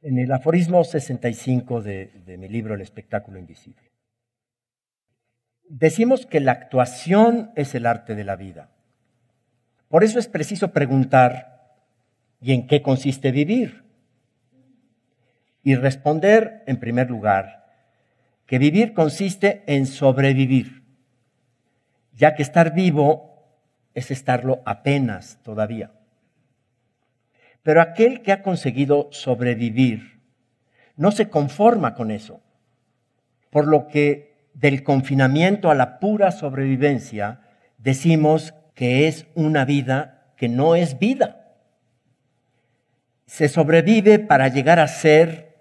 En 0.00 0.18
el 0.18 0.32
aforismo 0.32 0.82
65 0.84 1.82
de, 1.82 2.06
de 2.24 2.38
mi 2.38 2.48
libro 2.48 2.74
El 2.74 2.80
espectáculo 2.80 3.38
invisible. 3.38 3.92
Decimos 5.68 6.26
que 6.26 6.40
la 6.40 6.52
actuación 6.52 7.50
es 7.56 7.74
el 7.74 7.86
arte 7.86 8.14
de 8.14 8.24
la 8.24 8.36
vida. 8.36 8.70
Por 9.88 10.04
eso 10.04 10.18
es 10.18 10.28
preciso 10.28 10.72
preguntar, 10.72 11.76
¿y 12.40 12.52
en 12.52 12.66
qué 12.66 12.82
consiste 12.82 13.30
vivir? 13.30 13.82
Y 15.62 15.74
responder, 15.76 16.62
en 16.66 16.78
primer 16.78 17.10
lugar, 17.10 17.66
que 18.46 18.58
vivir 18.58 18.92
consiste 18.94 19.62
en 19.66 19.86
sobrevivir, 19.86 20.82
ya 22.12 22.34
que 22.34 22.42
estar 22.42 22.74
vivo 22.74 23.32
es 23.94 24.10
estarlo 24.10 24.62
apenas 24.64 25.38
todavía. 25.42 25.92
Pero 27.62 27.80
aquel 27.80 28.22
que 28.22 28.32
ha 28.32 28.42
conseguido 28.42 29.08
sobrevivir 29.12 30.20
no 30.96 31.12
se 31.12 31.28
conforma 31.28 31.94
con 31.94 32.10
eso, 32.10 32.42
por 33.50 33.66
lo 33.66 33.86
que 33.86 34.50
del 34.54 34.82
confinamiento 34.82 35.70
a 35.70 35.74
la 35.74 35.98
pura 35.98 36.30
sobrevivencia 36.32 37.40
decimos 37.78 38.54
que 38.74 39.08
es 39.08 39.26
una 39.34 39.64
vida 39.64 40.32
que 40.36 40.48
no 40.48 40.74
es 40.74 40.98
vida. 40.98 41.54
Se 43.26 43.48
sobrevive 43.48 44.18
para 44.18 44.48
llegar 44.48 44.78
a 44.78 44.88
ser 44.88 45.51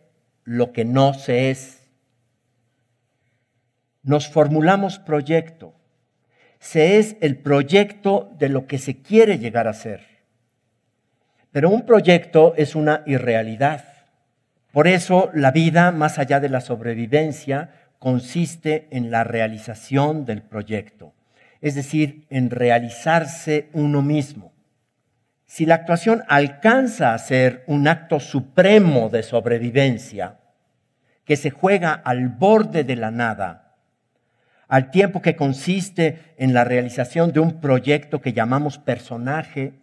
lo 0.52 0.74
que 0.74 0.84
no 0.84 1.14
se 1.14 1.50
es. 1.50 1.88
Nos 4.04 4.28
formulamos 4.28 5.00
proyecto. 5.00 5.74
Se 6.60 7.00
es 7.00 7.16
el 7.22 7.38
proyecto 7.38 8.30
de 8.38 8.50
lo 8.50 8.68
que 8.68 8.78
se 8.78 9.02
quiere 9.02 9.40
llegar 9.40 9.70
a 9.70 9.74
ser. 9.74 10.02
Pero 11.54 11.70
un 11.70 11.86
proyecto 11.86 12.54
es 12.58 12.76
una 12.76 13.02
irrealidad. 13.06 13.86
Por 14.74 14.90
eso 14.90 15.32
la 15.34 15.52
vida, 15.52 15.92
más 15.92 16.20
allá 16.20 16.42
de 16.42 16.50
la 16.50 16.60
sobrevivencia, 16.60 17.72
consiste 17.98 18.90
en 18.92 19.10
la 19.10 19.24
realización 19.24 20.26
del 20.26 20.42
proyecto, 20.42 21.14
es 21.62 21.76
decir, 21.76 22.26
en 22.30 22.50
realizarse 22.50 23.70
uno 23.72 24.02
mismo. 24.02 24.52
Si 25.46 25.66
la 25.66 25.76
actuación 25.76 26.24
alcanza 26.28 27.14
a 27.14 27.18
ser 27.20 27.64
un 27.68 27.88
acto 27.88 28.20
supremo 28.20 29.10
de 29.10 29.24
sobrevivencia, 29.24 30.41
que 31.26 31.36
se 31.36 31.52
juega 31.52 31.94
al 31.94 32.30
borde 32.30 32.84
de 32.84 32.96
la 32.96 33.12
nada, 33.12 33.76
al 34.68 34.92
tiempo 34.92 35.22
que 35.22 35.36
consiste 35.36 36.34
en 36.38 36.54
la 36.54 36.64
realización 36.64 37.32
de 37.32 37.40
un 37.40 37.60
proyecto 37.60 38.22
que 38.22 38.34
llamamos 38.34 38.78
personaje, 38.78 39.74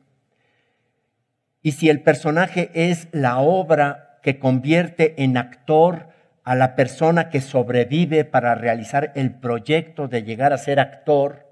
y 1.62 1.72
si 1.72 1.90
el 1.90 2.02
personaje 2.02 2.70
es 2.72 3.08
la 3.12 3.38
obra 3.38 4.18
que 4.22 4.38
convierte 4.38 5.22
en 5.22 5.36
actor 5.36 6.08
a 6.44 6.54
la 6.54 6.74
persona 6.76 7.28
que 7.28 7.40
sobrevive 7.40 8.24
para 8.24 8.54
realizar 8.54 9.12
el 9.14 9.34
proyecto 9.34 10.08
de 10.08 10.22
llegar 10.22 10.52
a 10.52 10.58
ser 10.58 10.80
actor, 10.80 11.46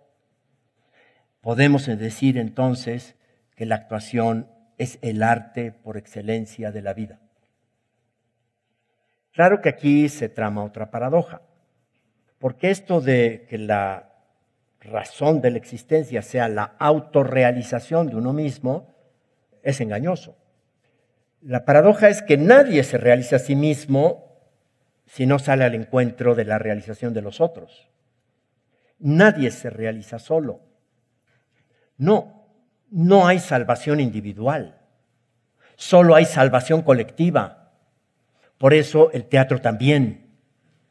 podemos 1.43 1.87
decir 1.87 2.39
entonces 2.39 3.15
que 3.55 3.67
la 3.67 3.75
actuación 3.75 4.49
es 4.79 4.99
el 5.03 5.23
arte 5.23 5.73
por 5.73 5.97
excelencia 5.97 6.73
de 6.73 6.83
la 6.83 6.95
vida. 6.95 7.21
Claro 9.37 9.61
que 9.61 9.69
aquí 9.69 10.09
se 10.09 10.31
trama 10.31 10.65
otra 10.65 10.91
paradoja, 10.91 11.43
porque 12.39 12.71
esto 12.71 13.03
de 13.03 13.45
que 13.51 13.59
la 13.59 14.15
razón 14.81 15.43
de 15.43 15.51
la 15.51 15.59
existencia 15.59 16.23
sea 16.23 16.49
la 16.49 16.75
autorrealización 16.79 18.07
de 18.07 18.17
uno 18.17 18.33
mismo 18.33 18.95
es 19.63 19.83
engañoso. 19.83 20.39
La 21.43 21.67
paradoja 21.67 22.09
es 22.09 22.23
que 22.23 22.39
nadie 22.39 22.83
se 22.83 22.97
realiza 22.97 23.37
a 23.37 23.41
sí 23.41 23.57
mismo 23.57 24.39
si 25.05 25.27
no 25.27 25.39
sale 25.39 25.65
al 25.65 25.75
encuentro 25.75 26.35
de 26.35 26.47
la 26.47 26.59
realización 26.59 27.13
de 27.13 27.21
los 27.21 27.43
otros. 27.43 27.91
Nadie 29.01 29.51
se 29.51 29.69
realiza 29.69 30.19
solo. 30.19 30.61
No, 31.99 32.49
no 32.91 33.27
hay 33.27 33.39
salvación 33.39 34.01
individual, 34.01 34.81
solo 35.75 36.15
hay 36.15 36.25
salvación 36.25 36.81
colectiva. 36.81 37.66
Por 38.59 38.73
eso 38.73 39.11
el 39.13 39.27
teatro 39.27 39.61
también 39.61 40.27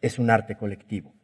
es 0.01 0.19
un 0.19 0.29
arte 0.29 0.55
colectivo. 0.55 1.14